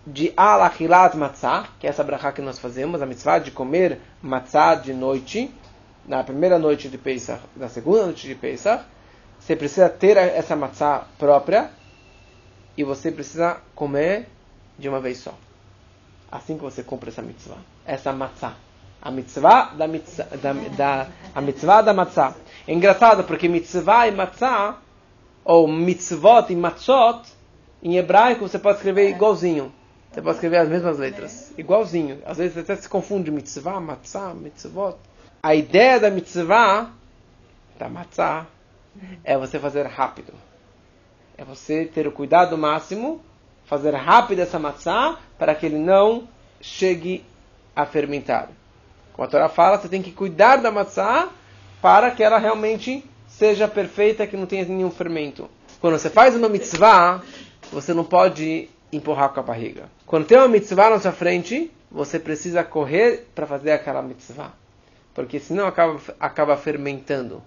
de 0.05 0.33
alachilat 0.36 1.15
matzah, 1.15 1.69
que 1.79 1.88
é 1.88 1.89
essa 1.89 2.03
brachá 2.03 2.31
que 2.31 2.41
nós 2.41 2.59
fazemos, 2.59 3.01
a 3.01 3.05
mitzvah 3.05 3.39
de 3.39 3.51
comer 3.51 4.00
matzah 4.21 4.75
de 4.75 4.93
noite, 4.93 5.53
na 6.05 6.24
primeira 6.24 6.57
noite 6.57 6.89
de 6.89 6.98
Pesach, 6.98 7.41
na 7.55 7.69
segunda 7.69 8.05
noite 8.05 8.27
de 8.27 8.36
Pesach, 8.36 8.83
você 9.39 9.55
precisa 9.55 9.88
ter 9.88 10.17
essa 10.17 10.55
matzah 10.55 11.05
própria 11.17 11.69
e 12.79 12.83
você 12.86 13.12
precisa 13.12 13.57
comer 13.75 14.29
de 14.77 14.88
uma 14.88 15.01
vez 15.01 15.17
só. 15.17 15.33
Assim 16.31 16.55
que 16.55 16.63
você 16.63 16.81
cumpre 16.81 17.09
essa 17.09 17.21
mitzvah. 17.21 17.57
Essa 17.86 18.13
matzah. 18.13 18.55
A 19.01 19.12
mitzvah 19.12 19.74
da 19.75 19.86
mitzvah 19.86 20.24
da, 20.38 20.53
da, 20.53 21.07
a 21.36 21.41
mitzvah 21.41 21.81
da 21.81 21.93
matzah. 21.93 22.33
É 22.65 22.74
engraçado 22.74 23.25
porque 23.25 23.50
mitzvah 23.50 24.07
e 24.07 24.12
matzah, 24.12 24.77
ou 25.43 25.67
mitzvot 25.67 26.53
e 26.53 26.55
matzot, 26.55 27.24
em 27.83 27.98
hebraico 27.98 28.48
você 28.48 28.57
pode 28.57 28.77
escrever 28.77 29.09
igualzinho. 29.09 29.74
Você 30.09 30.21
pode 30.21 30.36
escrever 30.36 30.59
as 30.59 30.69
mesmas 30.69 30.98
letras. 30.98 31.53
Igualzinho. 31.57 32.21
Às 32.25 32.38
vezes 32.38 32.57
até 32.59 32.77
se 32.77 32.88
confunde 32.88 33.29
mitzvah, 33.29 33.81
matzah, 33.81 34.33
mitzvot. 34.33 34.95
A 35.43 35.53
ideia 35.53 36.00
da 36.00 36.09
mitzvah, 36.09 36.91
da 37.77 37.89
matzah, 37.89 38.48
é 39.25 39.38
você 39.38 39.59
fazer 39.59 39.86
rápido. 39.86 40.31
É 41.39 41.43
você 41.46 41.86
ter 41.86 42.05
o 42.05 42.12
cuidado 42.12 42.58
máximo, 42.58 43.22
fazer 43.65 43.96
rápido 43.96 44.39
essa 44.39 44.60
matzah, 44.60 45.17
para 45.38 45.55
que 45.55 45.65
ele 45.65 45.77
não 45.77 46.27
chegue 46.60 47.24
a 47.74 47.86
fermentar. 47.86 48.50
Como 49.13 49.25
a 49.25 49.31
Torá 49.31 49.48
fala, 49.48 49.77
você 49.77 49.88
tem 49.88 50.01
que 50.01 50.12
cuidar 50.12 50.58
da 50.58 50.69
matzah 50.69 51.29
para 51.81 52.12
que 52.12 52.22
ela 52.22 52.38
realmente 52.38 53.05
seja 53.25 53.69
perfeita, 53.69 54.27
que 54.27 54.36
não 54.36 54.46
tenha 54.46 54.65
nenhum 54.65 54.91
fermento. 54.91 55.50
Quando 55.79 55.98
você 55.98 56.10
faz 56.10 56.36
uma 56.36 56.50
mitzvah, 56.50 57.24
você 57.72 57.93
não 57.93 58.03
pode 58.03 58.67
empurrar 58.91 59.29
com 59.29 59.39
a 59.39 59.43
barriga. 59.43 59.86
Quando 60.05 60.25
tem 60.25 60.38
uma 60.38 60.50
mitzvah 60.50 60.89
na 60.89 61.00
sua 61.00 61.13
frente, 61.13 61.72
você 61.89 62.19
precisa 62.19 62.65
correr 62.65 63.29
para 63.34 63.48
fazer 63.48 63.72
aquela 63.72 64.01
mitzvah. 64.01 64.51
Porque 65.13 65.39
senão 65.39 65.67
acaba, 65.67 66.01
acaba 66.19 66.58
fermentando. 66.58 67.41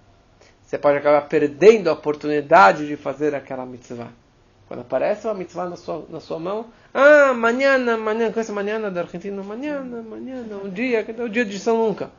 Você 0.73 0.79
pode 0.79 0.97
acabar 0.97 1.29
perdendo 1.29 1.91
a 1.91 1.93
oportunidade 1.93 2.89
de 2.89 2.97
fazer 2.97 3.35
aquela 3.35 3.67
mitzvah. 3.67 4.09
Quando 4.67 4.81
aparece 4.81 5.27
uma 5.27 5.35
mitzvah 5.35 5.69
na 5.69 5.77
sua, 5.77 6.07
na 6.09 6.19
sua 6.19 6.39
mão, 6.39 6.65
ah, 6.95 7.29
amanhã, 7.29 7.75
amanhã, 7.93 8.33
conhece 8.33 8.51
amanhã 8.53 8.81
da 8.91 9.03
Argentina? 9.03 9.43
Amanhã, 9.43 9.81
amanhã, 9.81 10.43
um 10.65 10.71
dia, 10.71 11.05
o 11.19 11.29
dia 11.29 11.45
de 11.45 11.59
São 11.59 11.77
Nunca. 11.77 12.11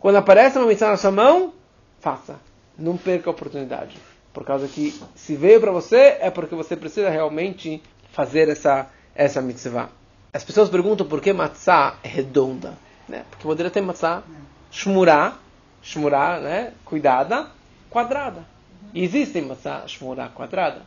Quando 0.00 0.16
aparece 0.16 0.56
uma 0.56 0.66
mitzvah 0.66 0.92
na 0.92 0.96
sua 0.96 1.10
mão, 1.10 1.52
faça. 2.00 2.36
Não 2.78 2.96
perca 2.96 3.28
a 3.28 3.32
oportunidade. 3.32 3.98
Por 4.32 4.46
causa 4.46 4.66
que 4.66 4.98
se 5.14 5.36
veio 5.36 5.60
para 5.60 5.70
você, 5.70 6.16
é 6.20 6.30
porque 6.30 6.54
você 6.54 6.74
precisa 6.74 7.10
realmente 7.10 7.82
fazer 8.12 8.48
essa, 8.48 8.88
essa 9.14 9.42
mitzvah. 9.42 9.90
As 10.32 10.42
pessoas 10.42 10.70
perguntam 10.70 11.06
por 11.06 11.20
que 11.20 11.34
matzah 11.34 11.96
é 12.02 12.08
redonda. 12.08 12.78
Né? 13.06 13.26
Porque 13.28 13.42
poderia 13.42 13.70
ter 13.70 13.82
matzah 13.82 14.22
shmurá, 14.70 15.36
shmurá, 15.82 16.40
né? 16.40 16.72
cuidada, 16.86 17.50
quadrada. 17.94 18.44
Existe 18.92 19.40
matzah 19.40 19.86
shmurá 19.86 20.28
quadrada? 20.28 20.82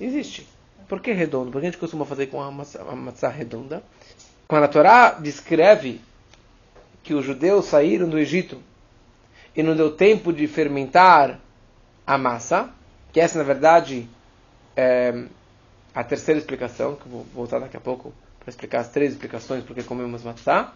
Existe. 0.00 0.46
Por 0.88 1.00
que 1.00 1.12
redondo? 1.12 1.50
Por 1.50 1.60
que 1.60 1.66
a 1.66 1.70
gente 1.70 1.80
costuma 1.80 2.06
fazer 2.06 2.28
com 2.28 2.38
uma 2.38 2.64
matzah 2.94 3.28
redonda? 3.28 3.82
Quando 4.46 4.62
a 4.62 4.68
Torá 4.68 5.10
descreve 5.10 6.00
que 7.02 7.12
os 7.12 7.24
judeus 7.24 7.66
saíram 7.66 8.08
do 8.08 8.18
Egito 8.18 8.60
e 9.56 9.62
não 9.62 9.74
deu 9.74 9.90
tempo 9.90 10.32
de 10.32 10.46
fermentar 10.46 11.40
a 12.06 12.16
massa, 12.16 12.70
que 13.12 13.18
essa 13.18 13.36
na 13.36 13.44
verdade 13.44 14.08
é 14.76 15.24
a 15.92 16.04
terceira 16.04 16.38
explicação, 16.38 16.94
que 16.94 17.06
eu 17.06 17.10
vou 17.10 17.26
voltar 17.34 17.58
daqui 17.58 17.76
a 17.76 17.80
pouco 17.80 18.12
para 18.38 18.50
explicar 18.50 18.80
as 18.80 18.88
três 18.88 19.12
explicações 19.12 19.64
porque 19.64 19.82
comemos 19.82 20.22
matzah. 20.22 20.72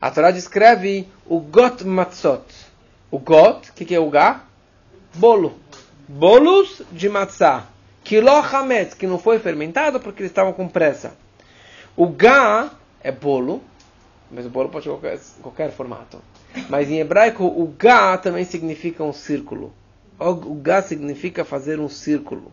A 0.00 0.10
Torá 0.10 0.30
descreve 0.30 1.06
o 1.26 1.40
got 1.40 1.84
matzot. 1.84 2.44
O 3.10 3.18
got, 3.18 3.68
o 3.68 3.72
que, 3.74 3.84
que, 3.84 3.94
é 3.94 4.00
o 4.00 4.08
gá? 4.08 4.44
Bolo. 5.14 5.54
Bolos 6.08 6.82
de 6.92 7.08
matzah. 7.08 7.66
Kilo 8.02 8.30
hametz, 8.30 8.94
que 8.94 9.06
não 9.06 9.18
foi 9.18 9.38
fermentado 9.38 10.00
porque 10.00 10.22
eles 10.22 10.30
estavam 10.30 10.52
com 10.52 10.68
pressa. 10.68 11.14
O 11.96 12.08
gá 12.08 12.70
é 13.02 13.12
bolo, 13.12 13.62
mas 14.30 14.46
o 14.46 14.50
bolo 14.50 14.68
pode 14.68 14.84
ser 14.84 14.90
qualquer, 14.90 15.20
qualquer 15.42 15.70
formato. 15.70 16.20
Mas 16.68 16.90
em 16.90 16.98
hebraico, 16.98 17.44
o 17.44 17.74
gá 17.78 18.16
também 18.16 18.44
significa 18.44 19.04
um 19.04 19.12
círculo. 19.12 19.72
O 20.18 20.54
gá 20.54 20.82
significa 20.82 21.44
fazer 21.44 21.78
um 21.78 21.88
círculo. 21.88 22.50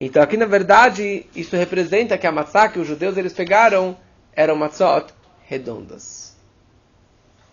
Então 0.00 0.22
aqui 0.22 0.36
na 0.36 0.46
verdade 0.46 1.26
isso 1.36 1.54
representa 1.56 2.16
que 2.16 2.26
a 2.26 2.32
matzá 2.32 2.68
que 2.68 2.78
os 2.78 2.86
judeus 2.86 3.18
eles 3.18 3.34
pegaram 3.34 3.96
eram 4.34 4.56
matzot 4.56 5.12
redondas. 5.46 6.34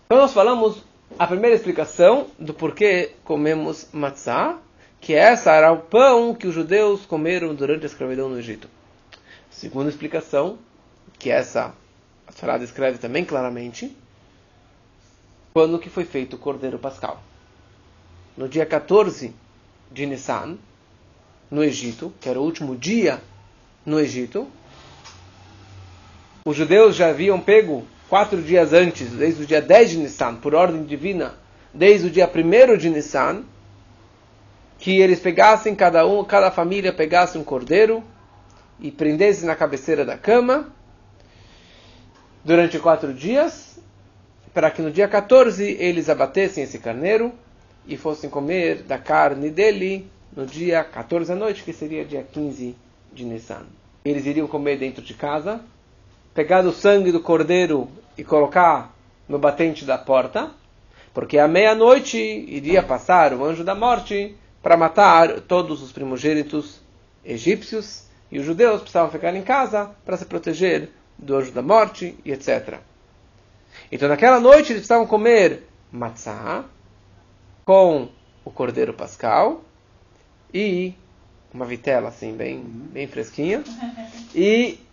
Então 0.05 0.17
nós 0.17 0.31
falamos 0.31 0.81
a 1.17 1.25
primeira 1.25 1.55
explicação 1.55 2.27
do 2.37 2.53
porquê 2.53 3.13
comemos 3.23 3.87
matzá, 3.91 4.57
que 4.99 5.13
essa 5.13 5.51
era 5.51 5.71
o 5.71 5.79
pão 5.79 6.33
que 6.33 6.47
os 6.47 6.53
judeus 6.53 7.05
comeram 7.05 7.53
durante 7.55 7.83
a 7.83 7.87
escravidão 7.87 8.29
no 8.29 8.39
Egito. 8.39 8.69
Segunda 9.49 9.89
explicação, 9.89 10.57
que 11.17 11.29
essa 11.29 11.73
a 12.27 12.33
Torá 12.33 12.57
descreve 12.57 12.97
também 12.97 13.23
claramente, 13.23 13.95
quando 15.53 15.79
que 15.79 15.89
foi 15.89 16.03
feito 16.03 16.35
o 16.35 16.39
Cordeiro 16.39 16.77
Pascal. 16.77 17.23
No 18.35 18.47
dia 18.47 18.65
14 18.65 19.33
de 19.91 20.05
Nissan, 20.05 20.57
no 21.49 21.63
Egito, 21.63 22.13
que 22.19 22.29
era 22.29 22.39
o 22.39 22.43
último 22.43 22.75
dia 22.75 23.21
no 23.85 23.99
Egito. 23.99 24.47
Os 26.45 26.55
judeus 26.55 26.95
já 26.95 27.09
haviam 27.09 27.39
pego 27.39 27.87
quatro 28.09 28.41
dias 28.41 28.73
antes, 28.73 29.11
desde 29.11 29.43
o 29.43 29.45
dia 29.45 29.61
10 29.61 29.89
de 29.89 29.97
Nissan, 29.97 30.35
por 30.35 30.55
ordem 30.55 30.83
divina, 30.83 31.35
desde 31.73 32.07
o 32.07 32.09
dia 32.09 32.29
1 32.29 32.77
de 32.77 32.89
Nissan, 32.89 33.43
que 34.79 34.99
eles 34.99 35.19
pegassem, 35.19 35.75
cada 35.75 36.05
um, 36.05 36.23
cada 36.23 36.51
família 36.51 36.93
pegasse 36.93 37.37
um 37.37 37.43
cordeiro 37.43 38.03
e 38.79 38.91
prendesse 38.91 39.45
na 39.45 39.55
cabeceira 39.55 40.05
da 40.05 40.17
cama 40.17 40.71
durante 42.43 42.79
quatro 42.79 43.13
dias, 43.13 43.79
para 44.53 44.71
que 44.71 44.81
no 44.81 44.91
dia 44.91 45.07
14 45.07 45.63
eles 45.79 46.09
abatessem 46.09 46.63
esse 46.63 46.79
carneiro 46.79 47.33
e 47.85 47.97
fossem 47.97 48.29
comer 48.29 48.83
da 48.83 48.97
carne 48.97 49.49
dele 49.49 50.09
no 50.35 50.45
dia 50.45 50.83
14 50.83 51.31
à 51.31 51.35
noite, 51.35 51.63
que 51.63 51.73
seria 51.73 52.05
dia 52.05 52.23
15 52.23 52.75
de 53.11 53.25
Nissan. 53.25 53.65
Eles 54.05 54.25
iriam 54.25 54.47
comer 54.47 54.77
dentro 54.77 55.01
de 55.01 55.13
casa, 55.13 55.61
pegar 56.37 56.63
o 56.67 56.71
sangue 56.71 57.11
do 57.11 57.19
cordeiro 57.19 57.89
e 58.15 58.23
colocar 58.23 58.95
no 59.27 59.39
batente 59.39 59.83
da 59.83 59.97
porta, 59.97 60.51
porque 61.11 61.39
à 61.39 61.47
meia-noite 61.47 62.15
iria 62.15 62.83
passar 62.83 63.33
o 63.33 63.43
anjo 63.43 63.63
da 63.63 63.73
morte 63.73 64.37
para 64.61 64.77
matar 64.77 65.41
todos 65.41 65.81
os 65.81 65.91
primogênitos 65.91 66.79
egípcios 67.25 68.03
e 68.31 68.37
os 68.37 68.45
judeus 68.45 68.81
precisavam 68.81 69.09
ficar 69.09 69.35
em 69.35 69.41
casa 69.41 69.89
para 70.05 70.15
se 70.15 70.25
proteger 70.27 70.91
do 71.17 71.37
anjo 71.37 71.51
da 71.51 71.63
morte 71.63 72.15
e 72.23 72.31
etc. 72.31 72.81
Então 73.91 74.07
naquela 74.07 74.39
noite 74.39 74.73
eles 74.73 74.81
precisavam 74.81 75.07
comer 75.07 75.63
matzah 75.91 76.65
com 77.65 78.09
o 78.45 78.51
cordeiro 78.51 78.93
pascal 78.93 79.63
e 80.53 80.93
uma 81.51 81.65
vitela 81.65 82.09
assim 82.09 82.33
bem 82.33 82.59
bem 82.59 83.07
fresquinha 83.07 83.63
e 84.35 84.85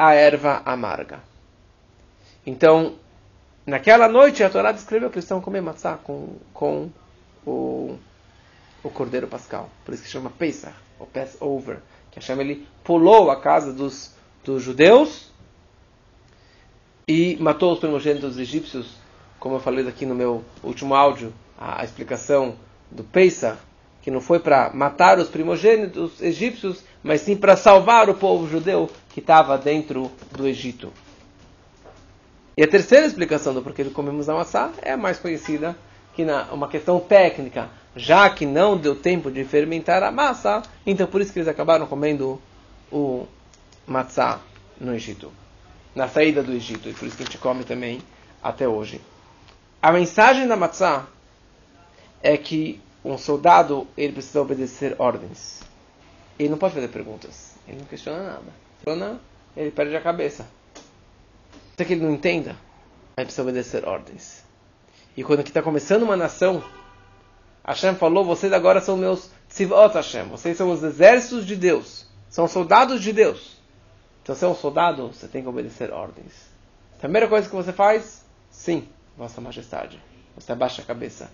a 0.00 0.14
erva 0.14 0.62
amarga. 0.64 1.20
Então, 2.46 2.94
naquela 3.66 4.08
noite 4.08 4.42
a 4.42 4.48
Torá 4.48 4.72
descreveu 4.72 5.10
que 5.10 5.16
eles 5.16 5.26
estão 5.26 5.42
comendo 5.42 5.66
matzá 5.66 5.98
com, 6.02 6.38
com 6.54 6.90
o, 7.44 7.98
o 8.82 8.88
cordeiro 8.88 9.28
pascal. 9.28 9.68
Por 9.84 9.92
isso 9.92 10.02
que 10.02 10.08
chama 10.08 10.30
Pesach, 10.30 10.74
ou 10.98 11.06
Passover. 11.06 11.80
Que 12.10 12.18
Hashem 12.18 12.40
ele 12.40 12.66
pulou 12.82 13.30
a 13.30 13.38
casa 13.38 13.74
dos, 13.74 14.14
dos 14.42 14.62
judeus 14.62 15.30
e 17.06 17.36
matou 17.38 17.74
os 17.74 17.78
primogênitos 17.78 18.38
egípcios, 18.38 18.96
como 19.38 19.56
eu 19.56 19.60
falei 19.60 19.86
aqui 19.86 20.06
no 20.06 20.14
meu 20.14 20.42
último 20.64 20.94
áudio, 20.94 21.30
a, 21.58 21.82
a 21.82 21.84
explicação 21.84 22.56
do 22.90 23.04
Pesach 23.04 23.58
que 24.02 24.10
não 24.10 24.20
foi 24.20 24.38
para 24.38 24.70
matar 24.72 25.18
os 25.18 25.28
primogênitos 25.28 26.20
egípcios, 26.22 26.82
mas 27.02 27.20
sim 27.20 27.36
para 27.36 27.56
salvar 27.56 28.08
o 28.08 28.14
povo 28.14 28.48
judeu 28.48 28.90
que 29.10 29.20
estava 29.20 29.58
dentro 29.58 30.10
do 30.32 30.46
Egito. 30.46 30.92
E 32.56 32.62
a 32.62 32.68
terceira 32.68 33.06
explicação 33.06 33.54
do 33.54 33.62
porquê 33.62 33.84
comemos 33.84 34.28
a 34.28 34.34
maçã 34.34 34.70
é 34.82 34.92
a 34.92 34.96
mais 34.96 35.18
conhecida, 35.18 35.76
que 36.14 36.24
na 36.24 36.44
uma 36.52 36.68
questão 36.68 36.98
técnica, 36.98 37.68
já 37.94 38.28
que 38.28 38.44
não 38.44 38.76
deu 38.76 38.94
tempo 38.96 39.30
de 39.30 39.44
fermentar 39.44 40.02
a 40.02 40.10
massa, 40.10 40.62
então 40.84 41.06
por 41.06 41.20
isso 41.20 41.32
que 41.32 41.38
eles 41.38 41.48
acabaram 41.48 41.86
comendo 41.86 42.40
o 42.90 43.26
matzá 43.86 44.40
no 44.80 44.94
Egito, 44.94 45.32
na 45.94 46.08
saída 46.08 46.42
do 46.42 46.52
Egito, 46.52 46.88
e 46.88 46.92
por 46.92 47.06
isso 47.06 47.16
que 47.16 47.22
a 47.22 47.26
gente 47.26 47.38
come 47.38 47.64
também 47.64 48.00
até 48.42 48.66
hoje. 48.66 49.00
A 49.82 49.92
mensagem 49.92 50.46
da 50.46 50.56
matzá 50.56 51.06
é 52.22 52.36
que 52.36 52.80
um 53.04 53.16
soldado 53.16 53.86
ele 53.96 54.12
precisa 54.12 54.40
obedecer 54.40 54.94
ordens. 54.98 55.60
Ele 56.38 56.48
não 56.48 56.58
pode 56.58 56.74
fazer 56.74 56.88
perguntas. 56.88 57.54
Ele 57.66 57.78
não 57.78 57.86
questiona 57.86 58.22
nada. 58.22 58.52
Questiona 58.76 59.20
ele 59.56 59.70
perde 59.70 59.96
a 59.96 60.00
cabeça. 60.00 60.46
Até 61.72 61.84
que 61.84 61.94
ele 61.94 62.04
não 62.04 62.12
entenda, 62.12 62.56
aí 63.16 63.24
precisa 63.24 63.42
obedecer 63.42 63.86
ordens. 63.86 64.44
E 65.16 65.24
quando 65.24 65.40
está 65.40 65.62
começando 65.62 66.02
uma 66.02 66.16
nação, 66.16 66.62
Hashem 67.64 67.94
falou, 67.94 68.24
vocês 68.24 68.52
agora 68.52 68.80
são 68.80 68.96
meus 68.96 69.30
tzivot 69.48 69.94
Hashem, 69.94 70.24
vocês 70.28 70.56
são 70.56 70.70
os 70.70 70.82
exércitos 70.82 71.44
de 71.44 71.56
Deus, 71.56 72.06
são 72.28 72.46
soldados 72.46 73.02
de 73.02 73.12
Deus. 73.12 73.58
Então, 74.22 74.34
se 74.34 74.44
é 74.44 74.48
um 74.48 74.54
soldado, 74.54 75.08
você 75.08 75.26
tem 75.26 75.42
que 75.42 75.48
obedecer 75.48 75.90
ordens. 75.90 76.50
A 76.94 76.98
primeira 77.00 77.26
coisa 77.26 77.48
que 77.48 77.56
você 77.56 77.72
faz, 77.72 78.24
sim, 78.50 78.86
Vossa 79.16 79.40
Majestade. 79.40 80.00
Você 80.36 80.52
abaixa 80.52 80.82
a 80.82 80.84
cabeça. 80.84 81.30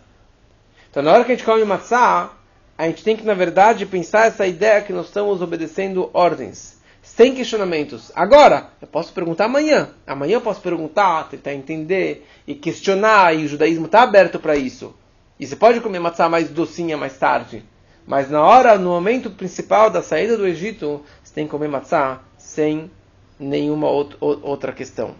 Então, 0.97 1.05
na 1.05 1.13
hora 1.13 1.25
que 1.27 1.33
a 1.33 1.35
gente 1.35 1.45
come 1.45 1.63
matzah, 1.63 2.31
a 2.79 2.87
gente 2.87 3.05
tem 3.05 3.15
que, 3.15 3.23
na 3.23 3.35
verdade, 3.35 3.85
pensar 3.85 4.29
essa 4.29 4.47
ideia 4.47 4.81
que 4.81 4.95
nós 4.95 5.09
estamos 5.09 5.43
obedecendo 5.43 6.09
ordens, 6.15 6.81
sem 7.03 7.35
questionamentos. 7.35 8.11
Agora, 8.15 8.71
eu 8.81 8.89
posso 8.89 9.13
perguntar 9.13 9.45
amanhã. 9.45 9.91
Amanhã 10.07 10.37
eu 10.37 10.41
posso 10.41 10.63
perguntar, 10.63 11.29
tentar 11.29 11.53
entender 11.53 12.27
e 12.47 12.55
questionar, 12.55 13.37
e 13.37 13.45
o 13.45 13.49
judaísmo 13.49 13.85
está 13.85 14.01
aberto 14.01 14.39
para 14.39 14.57
isso. 14.57 14.95
E 15.39 15.47
você 15.47 15.55
pode 15.55 15.83
comer 15.83 15.99
matzah 15.99 16.31
mais 16.31 16.49
docinha 16.49 16.97
mais 16.97 17.19
tarde. 17.19 17.63
Mas 18.07 18.31
na 18.31 18.43
hora, 18.43 18.79
no 18.79 18.89
momento 18.89 19.29
principal 19.29 19.91
da 19.91 20.01
saída 20.01 20.35
do 20.35 20.47
Egito, 20.47 21.05
você 21.23 21.35
tem 21.35 21.45
que 21.45 21.51
comer 21.51 21.69
matzah 21.69 22.23
sem 22.39 22.91
nenhuma 23.39 23.87
outra 23.91 24.73
questão. 24.73 25.15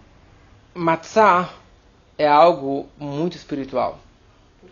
Matzah 0.73 1.51
é 2.17 2.27
algo 2.27 2.89
muito 2.97 3.37
espiritual. 3.37 3.99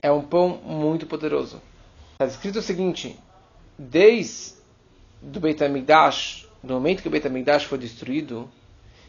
É 0.02 0.12
um 0.12 0.22
pão 0.22 0.60
muito 0.64 1.06
poderoso. 1.06 1.62
Está 2.14 2.26
escrito 2.26 2.60
o 2.60 2.62
seguinte: 2.62 3.20
desde 3.78 4.56
do 5.22 5.40
Beit 5.40 5.64
HaMikdash, 5.64 6.48
no 6.64 6.76
momento 6.76 7.02
que 7.02 7.08
o 7.08 7.12
Beit 7.12 7.28
HaMikdash 7.28 7.64
foi 7.64 7.78
destruído, 7.78 8.50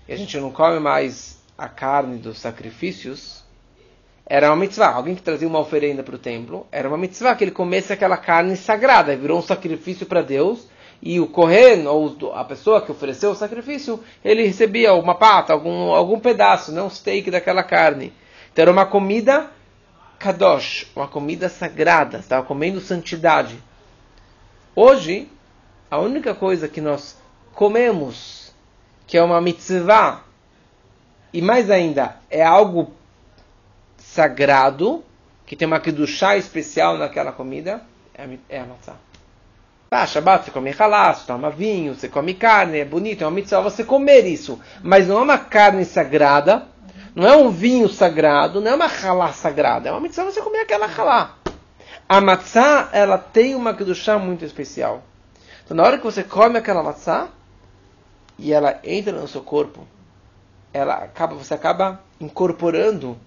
e 0.09 0.13
a 0.13 0.17
gente 0.17 0.39
não 0.39 0.51
come 0.51 0.79
mais 0.79 1.39
a 1.57 1.69
carne 1.69 2.19
dos 2.19 2.39
sacrifícios, 2.39 3.45
era 4.25 4.49
uma 4.49 4.57
mitzvah. 4.57 4.93
Alguém 4.93 5.15
que 5.15 5.23
trazia 5.23 5.47
uma 5.47 5.61
oferenda 5.61 6.03
para 6.03 6.15
o 6.15 6.19
templo, 6.19 6.67
era 6.73 6.89
uma 6.89 6.99
mitzvah 6.99 7.35
que 7.35 7.45
ele 7.45 7.51
comesse 7.51 7.93
aquela 7.93 8.17
carne 8.17 8.57
sagrada, 8.57 9.17
virou 9.17 9.39
um 9.39 9.43
sacrifício 9.43 10.07
para 10.07 10.23
Deus, 10.23 10.67
e 11.03 11.21
o 11.21 11.27
Kohen, 11.27 11.87
ou 11.87 12.17
a 12.35 12.45
pessoa 12.45 12.81
que 12.81 12.91
ofereceu 12.91 13.31
o 13.31 13.35
sacrifício, 13.35 14.03
ele 14.25 14.43
recebia 14.45 14.95
uma 14.95 15.15
pata, 15.15 15.53
algum, 15.53 15.93
algum 15.93 16.19
pedaço, 16.19 16.73
não 16.73 16.87
um 16.87 16.91
steak 16.91 17.31
daquela 17.31 17.63
carne. 17.63 18.13
Então 18.53 18.63
era 18.63 18.73
uma 18.73 18.87
comida 18.87 19.51
kadosh, 20.19 20.87
uma 20.95 21.07
comida 21.07 21.49
sagrada, 21.49 22.19
estava 22.19 22.45
comendo 22.45 22.81
santidade. 22.81 23.63
Hoje, 24.75 25.29
a 25.91 25.99
única 25.99 26.35
coisa 26.35 26.69
que 26.69 26.81
nós 26.81 27.17
comemos, 27.55 28.53
que 29.07 29.17
é 29.17 29.23
uma 29.23 29.41
mitzvah, 29.41 30.25
e 31.33 31.41
mais 31.41 31.71
ainda, 31.71 32.17
é 32.31 32.45
algo 32.45 32.93
sagrado, 33.99 35.05
que 35.45 35.55
tem 35.55 35.67
uma 35.67 35.81
chá 36.07 36.37
especial 36.37 36.99
naquela 36.99 37.33
comida, 37.33 37.83
é 38.49 38.61
a 38.61 38.65
matzah. 38.65 38.97
Tá, 39.89 40.05
Shabbat 40.05 40.45
você 40.45 40.51
come 40.51 40.75
halá, 40.77 41.15
você 41.15 41.27
toma 41.27 41.49
vinho, 41.49 41.95
você 41.95 42.09
come 42.09 42.35
carne, 42.35 42.79
é 42.79 42.85
bonito, 42.85 43.23
é 43.23 43.27
uma 43.27 43.31
mitzvah 43.31 43.61
você 43.61 43.85
comer 43.85 44.27
isso. 44.27 44.61
Mas 44.83 45.07
não 45.07 45.19
é 45.19 45.23
uma 45.23 45.39
carne 45.39 45.85
sagrada, 45.85 46.67
não 47.17 47.27
é 47.27 47.35
um 47.35 47.49
vinho 47.49 47.89
sagrado, 47.89 48.61
não 48.61 48.73
é 48.73 48.75
uma 48.75 48.87
halá 48.87 49.33
sagrada, 49.33 49.89
é 49.89 49.93
uma 49.93 50.01
mitzvah 50.03 50.25
você 50.25 50.43
comer 50.43 50.61
aquela 50.61 50.85
halá. 50.87 51.39
A 52.07 52.21
matzá, 52.21 52.91
ela 52.93 53.17
tem 53.17 53.55
uma 53.55 53.73
kedushá 53.73 54.19
muito 54.19 54.45
especial. 54.45 55.03
Então, 55.65 55.75
na 55.75 55.83
hora 55.83 55.97
que 55.97 56.05
você 56.05 56.23
come 56.23 56.59
aquela 56.59 56.83
matzá, 56.83 57.29
e 58.39 58.53
ela 58.53 58.79
entra 58.85 59.19
no 59.19 59.27
seu 59.27 59.41
corpo, 59.41 59.89
ela 60.75 60.97
acaba, 60.97 61.35
você 61.35 61.55
acaba 61.55 62.03
incorporando 62.21 63.19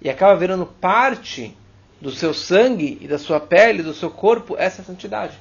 e 0.00 0.08
acaba 0.08 0.36
virando 0.36 0.64
parte 0.64 1.58
do 2.00 2.12
seu 2.12 2.32
sangue 2.32 2.96
e 3.00 3.08
da 3.08 3.18
sua 3.18 3.40
pele, 3.40 3.82
do 3.82 3.92
seu 3.92 4.08
corpo, 4.08 4.54
essa 4.56 4.84
santidade. 4.84 5.36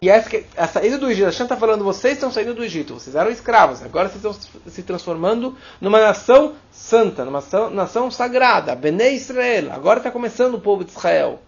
E 0.00 0.08
essa, 0.08 0.30
a 0.56 0.66
saída 0.66 0.96
do 0.96 1.10
Egito, 1.10 1.26
Hashem 1.26 1.44
está 1.44 1.56
falando, 1.56 1.84
vocês 1.84 2.14
estão 2.14 2.32
saindo 2.32 2.54
do 2.54 2.64
Egito, 2.64 2.94
vocês 2.94 3.14
eram 3.14 3.30
escravos, 3.30 3.82
agora 3.82 4.08
vocês 4.08 4.24
estão 4.24 4.62
se 4.70 4.82
transformando 4.82 5.56
numa 5.80 6.00
nação 6.00 6.54
santa, 6.70 7.24
numa 7.24 7.42
nação, 7.70 8.10
sagrada, 8.10 8.74
Bnei 8.74 9.16
Israel, 9.16 9.72
agora 9.72 9.98
está 9.98 10.10
começando 10.10 10.54
o 10.54 10.60
povo 10.60 10.84
de 10.84 10.92
Israel. 10.92 11.40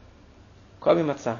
Come 0.78 1.02
matzah, 1.02 1.38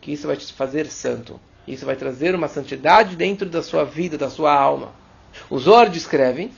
que 0.00 0.12
isso 0.12 0.26
vai 0.26 0.36
te 0.36 0.50
fazer 0.52 0.86
santo, 0.86 1.38
isso 1.68 1.84
vai 1.84 1.96
trazer 1.96 2.34
uma 2.34 2.48
santidade 2.48 3.14
dentro 3.16 3.50
da 3.50 3.62
sua 3.62 3.84
vida, 3.84 4.16
da 4.16 4.30
sua 4.30 4.54
alma. 4.54 4.92
Os 5.50 5.64
Zohar 5.64 5.90
descrevem 5.90 6.50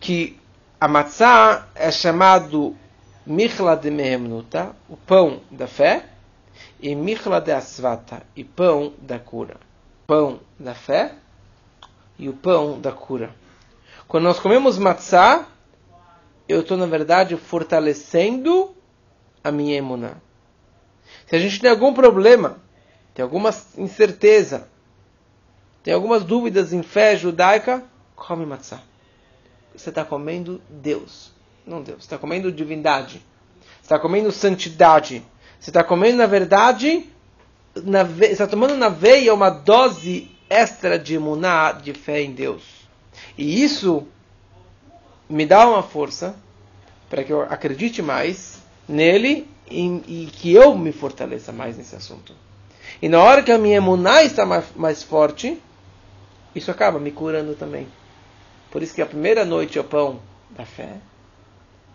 que 0.00 0.38
a 0.80 0.88
matzah 0.88 1.68
é 1.74 1.90
chamado 1.90 2.76
Michla 3.24 3.76
de 3.76 3.90
Mehemnuta, 3.90 4.74
o 4.88 4.96
pão 4.96 5.40
da 5.50 5.66
fé, 5.66 6.04
e 6.80 6.94
michla 6.94 7.40
de 7.40 7.52
asvata, 7.52 8.22
e 8.34 8.44
pão 8.44 8.94
da 8.98 9.18
cura. 9.18 9.56
Pão 10.06 10.40
da 10.58 10.74
fé 10.74 11.14
e 12.18 12.28
o 12.28 12.32
pão 12.32 12.80
da 12.80 12.92
cura. 12.92 13.34
Quando 14.08 14.24
nós 14.24 14.38
comemos 14.38 14.78
matzá, 14.78 15.46
eu 16.48 16.60
estou, 16.60 16.76
na 16.76 16.86
verdade, 16.86 17.36
fortalecendo 17.36 18.74
a 19.42 19.50
minha 19.50 19.76
emuná. 19.76 20.14
Se 21.26 21.34
a 21.36 21.38
gente 21.38 21.60
tem 21.60 21.70
algum 21.70 21.92
problema, 21.92 22.58
tem 23.14 23.22
alguma 23.22 23.50
incerteza, 23.76 24.68
tem 25.82 25.92
algumas 25.92 26.24
dúvidas 26.24 26.72
em 26.72 26.82
fé 26.82 27.16
judaica, 27.16 27.84
come 28.14 28.46
matzá. 28.46 28.80
Você 29.74 29.90
está 29.90 30.04
comendo 30.04 30.60
Deus, 30.70 31.32
não 31.66 31.82
Deus. 31.82 31.98
Você 31.98 32.06
está 32.06 32.18
comendo 32.18 32.50
divindade. 32.50 33.22
Você 33.60 33.82
está 33.82 33.98
comendo 33.98 34.32
santidade. 34.32 35.24
Você 35.58 35.70
está 35.70 35.82
comendo, 35.82 36.18
na 36.18 36.26
verdade, 36.26 37.04
na 37.74 38.02
ve... 38.02 38.26
você 38.26 38.32
está 38.32 38.46
tomando 38.46 38.76
na 38.76 38.88
veia 38.88 39.34
uma 39.34 39.50
dose 39.50 40.30
extra 40.48 40.98
de 40.98 41.14
imuná, 41.14 41.72
de 41.72 41.92
fé 41.92 42.22
em 42.22 42.32
Deus. 42.32 42.62
E 43.36 43.62
isso 43.62 44.06
me 45.28 45.44
dá 45.44 45.68
uma 45.68 45.82
força 45.82 46.36
para 47.10 47.24
que 47.24 47.32
eu 47.32 47.42
acredite 47.42 48.02
mais 48.02 48.62
nele 48.88 49.48
e, 49.70 49.86
e, 50.06 50.26
que 50.32 50.52
eu 50.52 50.76
me 50.76 50.92
fortaleça 50.92 51.52
mais 51.52 51.76
nesse 51.76 51.96
assunto. 51.96 52.32
E 53.02 53.08
na 53.08 53.20
hora 53.20 53.42
que 53.42 53.52
a 53.52 53.58
minha 53.58 53.76
emuná 53.76 54.22
está 54.22 54.46
mais, 54.46 54.64
mais 54.74 55.02
forte, 55.02 55.60
isso 56.54 56.70
acaba 56.70 56.98
me 56.98 57.10
curando 57.10 57.54
também. 57.54 57.86
Por 58.70 58.82
isso 58.82 58.94
que 58.94 59.02
a 59.02 59.06
primeira 59.06 59.44
noite 59.44 59.78
é 59.78 59.80
o 59.80 59.84
pão 59.84 60.20
da 60.50 60.64
fé. 60.64 60.96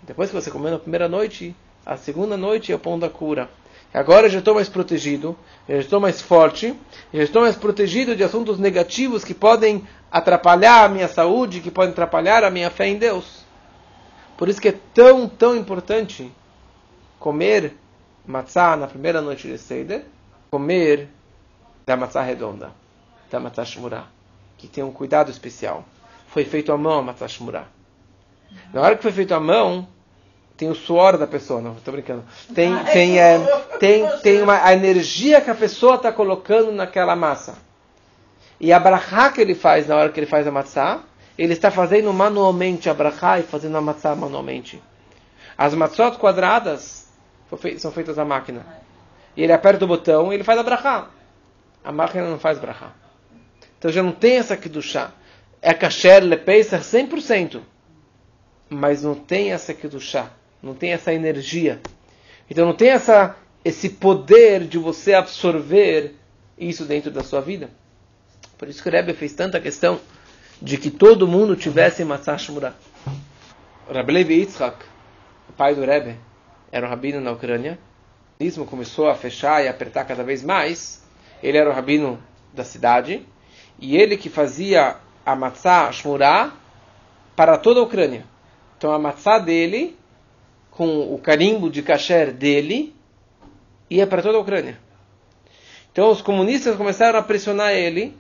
Depois 0.04 0.30
que 0.30 0.36
você 0.36 0.52
comeu 0.52 0.72
na 0.72 0.80
primeira 0.80 1.08
noite, 1.08 1.56
a 1.86 1.98
segunda 1.98 2.38
noite 2.38 2.72
é 2.72 2.76
o 2.76 2.80
pão 2.80 2.98
da 2.98 3.10
cura. 3.10 3.50
Agora 3.94 4.28
eu 4.28 4.32
já 4.32 4.40
estou 4.40 4.56
mais 4.56 4.70
protegido, 4.70 5.36
eu 5.68 5.76
já 5.78 5.82
estou 5.82 6.00
mais 6.00 6.22
forte, 6.22 6.68
eu 7.12 7.20
já 7.20 7.24
estou 7.24 7.42
mais 7.42 7.56
protegido 7.56 8.16
de 8.16 8.24
assuntos 8.24 8.58
negativos 8.58 9.24
que 9.24 9.34
podem 9.34 9.86
atrapalhar 10.10 10.86
a 10.86 10.90
minha 10.90 11.08
saúde, 11.08 11.60
que 11.60 11.70
podem 11.70 11.92
atrapalhar 11.92 12.44
a 12.44 12.50
minha 12.50 12.70
fé 12.70 12.88
em 12.88 12.98
Deus. 12.98 13.44
Por 14.38 14.48
isso 14.48 14.62
que 14.62 14.70
é 14.70 14.76
tão, 14.94 15.28
tão 15.28 15.56
importante 15.56 16.32
comer 17.20 17.76
matzah 18.26 18.76
na 18.78 18.88
primeira 18.88 19.22
noite 19.22 19.48
de 19.48 19.58
Seder, 19.58 20.06
comer 20.50 21.10
da 21.86 21.98
matzah 21.98 22.22
redonda, 22.22 22.72
da 23.30 23.40
matzah 23.40 23.66
shmurah, 23.66 24.06
que 24.58 24.68
tem 24.68 24.84
um 24.84 24.92
cuidado 24.92 25.30
especial. 25.30 25.84
Foi 26.28 26.46
feito 26.46 26.72
à 26.72 26.78
mão 26.78 27.00
a 27.00 27.02
matzah 27.02 27.28
shmurah. 27.28 27.66
Na 28.74 28.82
hora 28.82 28.96
que 28.96 29.04
foi 29.04 29.12
feito 29.12 29.34
à 29.34 29.40
mão, 29.40 29.88
tem 30.62 30.70
o 30.70 30.76
suor 30.76 31.18
da 31.18 31.26
pessoa, 31.26 31.60
não, 31.60 31.74
estou 31.74 31.92
brincando. 31.92 32.24
Tem, 32.54 32.72
ah, 32.72 32.84
tem, 32.84 33.20
é, 33.20 33.40
tem, 33.80 34.08
tem 34.20 34.42
uma, 34.44 34.64
a 34.64 34.72
energia 34.72 35.42
que 35.42 35.50
a 35.50 35.56
pessoa 35.56 35.96
está 35.96 36.12
colocando 36.12 36.72
naquela 36.72 37.16
massa. 37.16 37.56
E 38.60 38.72
a 38.72 38.80
brachá 38.80 39.32
que 39.32 39.42
ele 39.42 39.56
faz 39.56 39.88
na 39.88 39.96
hora 39.96 40.12
que 40.12 40.20
ele 40.20 40.28
faz 40.28 40.46
a 40.46 40.52
matzá, 40.52 41.00
ele 41.36 41.54
está 41.54 41.72
fazendo 41.72 42.14
manualmente 42.14 42.92
a 42.92 42.94
brachá 42.94 43.40
e 43.40 43.42
fazendo 43.42 43.76
a 43.76 43.82
matzá 43.82 44.16
manualmente. 44.16 44.80
As 45.58 45.74
matzot 45.74 46.20
quadradas 46.20 47.08
são 47.80 47.92
feitas 47.92 48.20
à 48.20 48.24
máquina. 48.24 48.64
E 49.36 49.42
ele 49.42 49.54
aperta 49.54 49.84
o 49.86 49.88
botão 49.88 50.32
e 50.32 50.36
ele 50.36 50.44
faz 50.44 50.60
a 50.60 50.64
brachá. 50.64 51.08
A 51.84 51.92
máquina 51.92 52.30
não 52.30 52.38
faz 52.38 52.60
brachá. 52.60 52.92
Então 53.80 53.92
já 53.92 54.04
não 54.04 54.12
tem 54.12 54.38
essa 54.38 54.54
aqui 54.54 54.70
do 54.70 54.80
chá. 54.80 55.10
É 55.60 55.74
kasher, 55.74 56.24
lepeisar 56.24 56.82
100%. 56.82 57.62
Mas 58.70 59.02
não 59.02 59.16
tem 59.16 59.52
essa 59.52 59.72
aqui 59.72 59.88
do 59.88 60.00
chá 60.00 60.30
não 60.62 60.74
tem 60.74 60.94
essa 60.94 61.14
energia. 61.14 61.82
Então 62.50 62.66
não 62.66 62.74
tem 62.74 62.90
essa, 62.90 63.36
esse 63.64 63.90
poder 63.90 64.66
de 64.66 64.78
você 64.78 65.14
absorver 65.14 66.16
isso 66.58 66.86
dentro 66.86 67.10
da 67.10 67.24
sua 67.24 67.42
vida. 67.42 67.70
Por 68.58 68.68
isso 68.68 68.84
que 68.84 68.90
o 68.90 68.92
Rebbe 68.92 69.14
fez 69.14 69.34
tanta 69.34 69.60
questão 69.60 70.00
de 70.62 70.78
que 70.78 70.92
todo 70.92 71.28
mundo 71.28 71.56
tivesse 71.56 72.04
Matzah 72.04 72.38
Shmurah. 72.38 72.76
Rabbi 73.92 74.12
Levi 74.14 74.36
Yitzhak, 74.36 74.86
o 75.50 75.54
pai 75.54 75.74
do 75.74 75.84
Rebbe, 75.84 76.16
era 76.72 76.86
um 76.86 76.90
rabino 76.90 77.20
na 77.20 77.32
Ucrânia. 77.32 77.80
O 78.40 78.66
começou 78.66 79.10
a 79.10 79.16
fechar 79.16 79.64
e 79.64 79.68
apertar 79.68 80.06
cada 80.06 80.24
vez 80.24 80.44
mais. 80.44 81.04
Ele 81.44 81.58
era 81.58 81.70
o 81.70 81.74
rabino 81.74 82.22
da 82.54 82.64
cidade. 82.64 83.26
E 83.80 83.98
ele 83.98 84.18
que 84.18 84.30
fazia 84.30 84.96
a 85.26 85.36
matzá 85.36 85.92
shmurá 85.92 86.52
para 87.36 87.58
toda 87.58 87.80
a 87.80 87.84
Ucrânia. 87.84 88.26
Então 88.78 88.92
a 88.92 89.00
matzá 89.00 89.38
dele, 89.38 89.98
com 90.72 91.14
o 91.14 91.20
carimbo 91.20 91.70
de 91.70 91.84
kasher 91.84 92.34
dele, 92.34 92.96
ia 93.90 94.08
para 94.08 94.22
toda 94.22 94.38
a 94.38 94.42
Ucrânia. 94.42 94.80
Então 95.92 96.10
os 96.10 96.22
comunistas 96.22 96.78
começaram 96.78 97.20
a 97.20 97.22
pressionar 97.22 97.74
ele, 97.74 98.16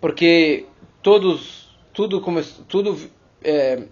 porque 0.00 0.66
todos, 1.02 1.74
tudo, 1.92 2.22
tudo 2.68 2.98
é, 3.42 3.82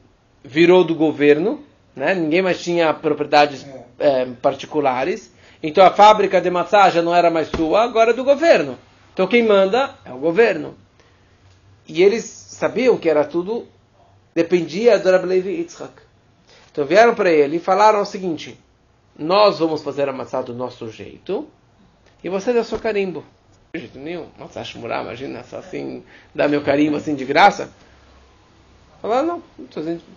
virou 0.45 0.85
do 0.85 0.95
governo, 0.95 1.65
né? 1.95 2.15
ninguém 2.15 2.43
mais 2.43 2.63
tinha 2.63 2.93
propriedades 2.93 3.67
é, 3.99 4.27
particulares. 4.43 5.35
Então 5.63 5.85
a 5.85 5.91
fábrica 5.91 6.41
de 6.41 6.51
já 6.91 7.01
não 7.03 7.15
era 7.15 7.31
mais 7.31 7.49
sua, 7.49 7.83
agora 7.83 8.11
é 8.11 8.15
do 8.15 8.23
governo. 8.23 8.79
Então 9.15 9.27
quem 9.27 9.43
manda 9.43 9.95
é 10.05 10.13
o 10.13 10.19
governo. 10.19 10.77
E 11.89 12.03
eles 12.03 12.25
sabiam 12.25 12.99
que 12.99 13.09
era 13.09 13.25
tudo, 13.25 13.67
dependia 14.35 14.99
do 14.99 15.11
Rabbi 15.11 15.27
Levi 15.27 15.51
Yitzhak. 15.53 16.06
Então 16.77 16.85
vieram 16.85 17.15
para 17.15 17.31
ele 17.31 17.57
e 17.57 17.59
falaram 17.59 18.03
o 18.03 18.05
seguinte: 18.05 18.55
Nós 19.19 19.61
vamos 19.61 19.83
fazer 19.83 20.11
a 20.11 20.13
matzá 20.13 20.43
do 20.43 20.53
nosso 20.53 20.91
jeito 20.91 21.49
e 22.23 22.29
você 22.29 22.53
dá 22.53 22.63
seu 22.63 22.79
carimbo. 22.79 23.25
De 23.73 23.81
jeito 23.81 23.99
nenhum. 23.99 24.27
Matzá 24.39 24.63
Shmurá, 24.63 25.01
imagina, 25.01 25.43
só 25.43 25.57
assim, 25.57 26.05
dar 26.35 26.51
meu 26.51 26.63
carimbo 26.63 26.99
assim 26.99 27.15
de 27.15 27.25
graça. 27.25 27.73
Falaram, 29.01 29.43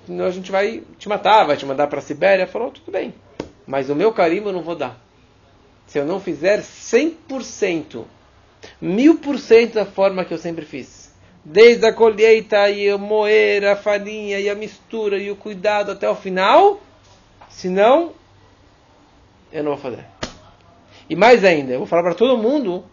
não, 0.05 0.25
a 0.25 0.31
gente 0.31 0.51
vai 0.51 0.83
te 0.97 1.07
matar, 1.07 1.45
vai 1.45 1.55
te 1.55 1.65
mandar 1.65 1.87
para 1.87 1.99
a 1.99 2.01
Sibéria. 2.01 2.45
Falou, 2.45 2.71
tudo 2.71 2.91
bem, 2.91 3.13
mas 3.65 3.89
o 3.89 3.95
meu 3.95 4.11
carimbo 4.11 4.49
eu 4.49 4.53
não 4.53 4.61
vou 4.61 4.75
dar. 4.75 4.99
Se 5.87 5.97
eu 5.97 6.05
não 6.05 6.19
fizer 6.19 6.59
100%, 6.59 8.03
mil 8.81 9.17
por 9.19 9.39
cento 9.39 9.75
da 9.75 9.85
forma 9.85 10.25
que 10.25 10.33
eu 10.33 10.37
sempre 10.37 10.65
fiz. 10.65 10.98
Desde 11.51 11.83
a 11.87 11.91
colheita 11.91 12.69
e 12.69 12.95
moer, 12.95 13.65
a 13.65 13.75
farinha 13.75 14.39
e 14.39 14.47
a 14.47 14.53
mistura 14.53 15.17
e 15.17 15.31
o 15.31 15.35
cuidado 15.35 15.91
até 15.91 16.07
o 16.07 16.13
final. 16.13 16.79
Senão, 17.49 18.13
eu 19.51 19.63
não 19.63 19.71
vou 19.71 19.81
fazer. 19.81 20.05
E 21.09 21.15
mais 21.15 21.43
ainda, 21.43 21.73
eu 21.73 21.79
vou 21.79 21.87
falar 21.87 22.03
para 22.03 22.13
todo 22.13 22.37
mundo 22.37 22.85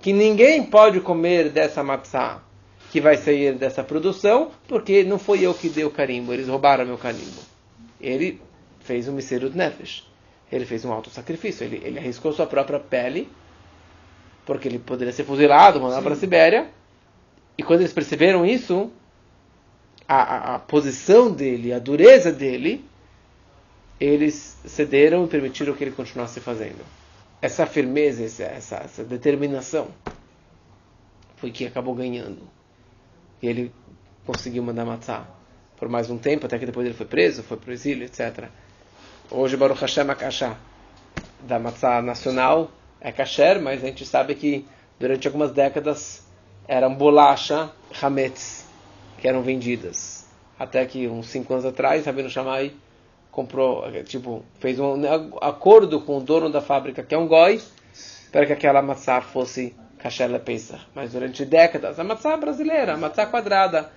que 0.00 0.12
ninguém 0.12 0.64
pode 0.64 1.00
comer 1.00 1.48
dessa 1.50 1.84
matzá 1.84 2.42
que 2.90 3.00
vai 3.00 3.16
sair 3.16 3.54
dessa 3.54 3.84
produção, 3.84 4.50
porque 4.66 5.04
não 5.04 5.16
foi 5.16 5.42
eu 5.42 5.54
que 5.54 5.68
dei 5.68 5.84
o 5.84 5.90
carimbo, 5.90 6.32
eles 6.32 6.48
roubaram 6.48 6.84
meu 6.84 6.98
carimbo. 6.98 7.40
Ele 8.00 8.40
fez 8.80 9.06
um 9.06 9.12
mistério 9.12 9.48
de 9.48 9.56
nefesh. 9.56 10.04
Ele 10.50 10.64
fez 10.64 10.84
um 10.84 10.92
alto 10.92 11.08
sacrifício, 11.10 11.62
ele, 11.62 11.80
ele 11.84 12.00
arriscou 12.00 12.32
sua 12.32 12.46
própria 12.46 12.80
pele, 12.80 13.28
porque 14.44 14.66
ele 14.66 14.80
poderia 14.80 15.12
ser 15.12 15.22
fuzilado, 15.22 15.80
mandado 15.80 16.02
para 16.02 16.14
a 16.14 16.16
Sibéria. 16.16 16.68
E 17.58 17.62
quando 17.62 17.80
eles 17.80 17.92
perceberam 17.92 18.44
isso, 18.44 18.90
a, 20.06 20.16
a, 20.16 20.54
a, 20.54 20.58
posição 20.58 21.32
dele, 21.32 21.72
a 21.72 21.78
dureza 21.78 22.32
dele, 22.32 22.84
eles 23.98 24.58
cederam 24.64 25.24
e 25.24 25.28
permitiram 25.28 25.74
que 25.74 25.82
ele 25.84 25.92
continuasse 25.92 26.40
fazendo 26.40 26.84
essa 27.40 27.66
firmeza, 27.66 28.24
essa, 28.44 28.76
essa 28.76 29.04
determinação, 29.04 29.88
foi 31.36 31.50
que 31.50 31.66
acabou 31.66 31.94
ganhando. 31.94 32.42
E 33.42 33.46
ele 33.46 33.72
conseguiu 34.24 34.62
mandar 34.62 34.84
matar 34.84 35.34
por 35.76 35.88
mais 35.88 36.10
um 36.10 36.18
tempo, 36.18 36.46
até 36.46 36.58
que 36.58 36.66
depois 36.66 36.86
ele 36.86 36.94
foi 36.94 37.06
preso, 37.06 37.42
foi 37.42 37.56
para 37.56 37.70
o 37.70 37.72
exílio, 37.72 38.04
etc. 38.04 38.48
Hoje 39.30 39.56
Baruch 39.56 39.80
Hashem 39.80 40.08
Akashá, 40.10 40.56
da 41.40 41.58
matzá 41.58 42.00
nacional, 42.00 42.70
é 43.00 43.12
kasher, 43.12 43.60
mas 43.60 43.84
a 43.84 43.86
gente 43.86 44.06
sabe 44.06 44.34
que 44.34 44.66
durante 44.98 45.26
algumas 45.26 45.52
décadas 45.52 46.25
eram 46.68 46.94
bolacha, 46.94 47.70
hametz, 48.00 48.66
que 49.18 49.28
eram 49.28 49.42
vendidas. 49.42 50.26
Até 50.58 50.84
que 50.86 51.06
uns 51.06 51.28
cinco 51.28 51.52
anos 51.52 51.64
atrás, 51.64 52.06
Rabino 52.06 52.30
Shammai 52.30 52.72
comprou, 53.30 53.84
tipo, 54.04 54.42
fez 54.58 54.78
um 54.78 55.02
acordo 55.42 56.00
com 56.00 56.18
o 56.18 56.20
dono 56.20 56.50
da 56.50 56.62
fábrica, 56.62 57.02
que 57.02 57.14
é 57.14 57.18
um 57.18 57.28
goi, 57.28 57.60
para 58.32 58.46
que 58.46 58.52
aquela 58.52 58.80
maçã 58.80 59.20
fosse 59.20 59.74
kasher 59.98 60.40
Pesach. 60.40 60.80
Mas 60.94 61.12
durante 61.12 61.44
décadas, 61.44 61.98
a 62.00 62.04
maçã 62.04 62.38
brasileira, 62.38 62.94
a 62.94 62.96
maçã 62.96 63.26
quadrada, 63.26 63.90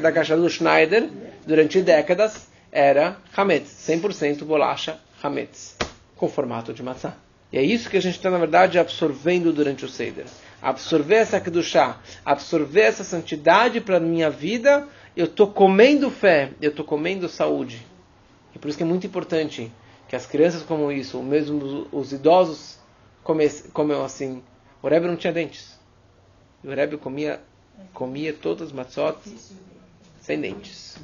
da 0.00 0.10
caixa 0.12 0.36
do 0.36 0.48
Schneider, 0.48 1.10
durante 1.46 1.82
décadas, 1.82 2.48
era 2.70 3.16
hametz, 3.36 3.68
100% 3.86 4.44
bolacha 4.44 4.98
hametz, 5.22 5.76
com 6.16 6.28
formato 6.28 6.72
de 6.72 6.82
maçã. 6.82 7.14
E 7.52 7.58
é 7.58 7.62
isso 7.62 7.90
que 7.90 7.98
a 7.98 8.00
gente 8.00 8.16
está, 8.16 8.30
na 8.30 8.38
verdade, 8.38 8.78
absorvendo 8.78 9.52
durante 9.52 9.84
o 9.84 9.88
Seder. 9.88 10.24
Absorver 10.62 11.16
essa 11.16 11.40
Kedushá, 11.40 12.00
absorver 12.24 12.82
essa 12.82 13.02
santidade 13.02 13.80
para 13.80 13.96
a 13.96 14.00
minha 14.00 14.30
vida, 14.30 14.86
eu 15.16 15.24
estou 15.24 15.48
comendo 15.48 16.08
fé, 16.08 16.52
eu 16.60 16.70
estou 16.70 16.84
comendo 16.84 17.28
saúde. 17.28 17.84
E 18.54 18.58
por 18.58 18.68
isso 18.68 18.78
que 18.78 18.84
é 18.84 18.86
muito 18.86 19.06
importante 19.06 19.72
que 20.08 20.14
as 20.14 20.24
crianças 20.24 20.62
comam 20.62 20.92
isso, 20.92 21.16
ou 21.16 21.22
mesmo 21.24 21.88
os, 21.90 22.12
idosos 22.12 22.78
comam 23.24 24.04
assim. 24.04 24.42
O 24.82 24.88
Rebbe 24.88 25.06
não 25.06 25.16
tinha 25.16 25.32
dentes. 25.32 25.78
E 26.62 26.68
o 26.68 26.74
Rebbe 26.74 26.96
comia, 26.96 27.40
comia 27.92 28.32
todas 28.32 28.68
as 28.68 28.72
matzot 28.72 29.18
sem 30.20 30.40
dentes. 30.40 30.96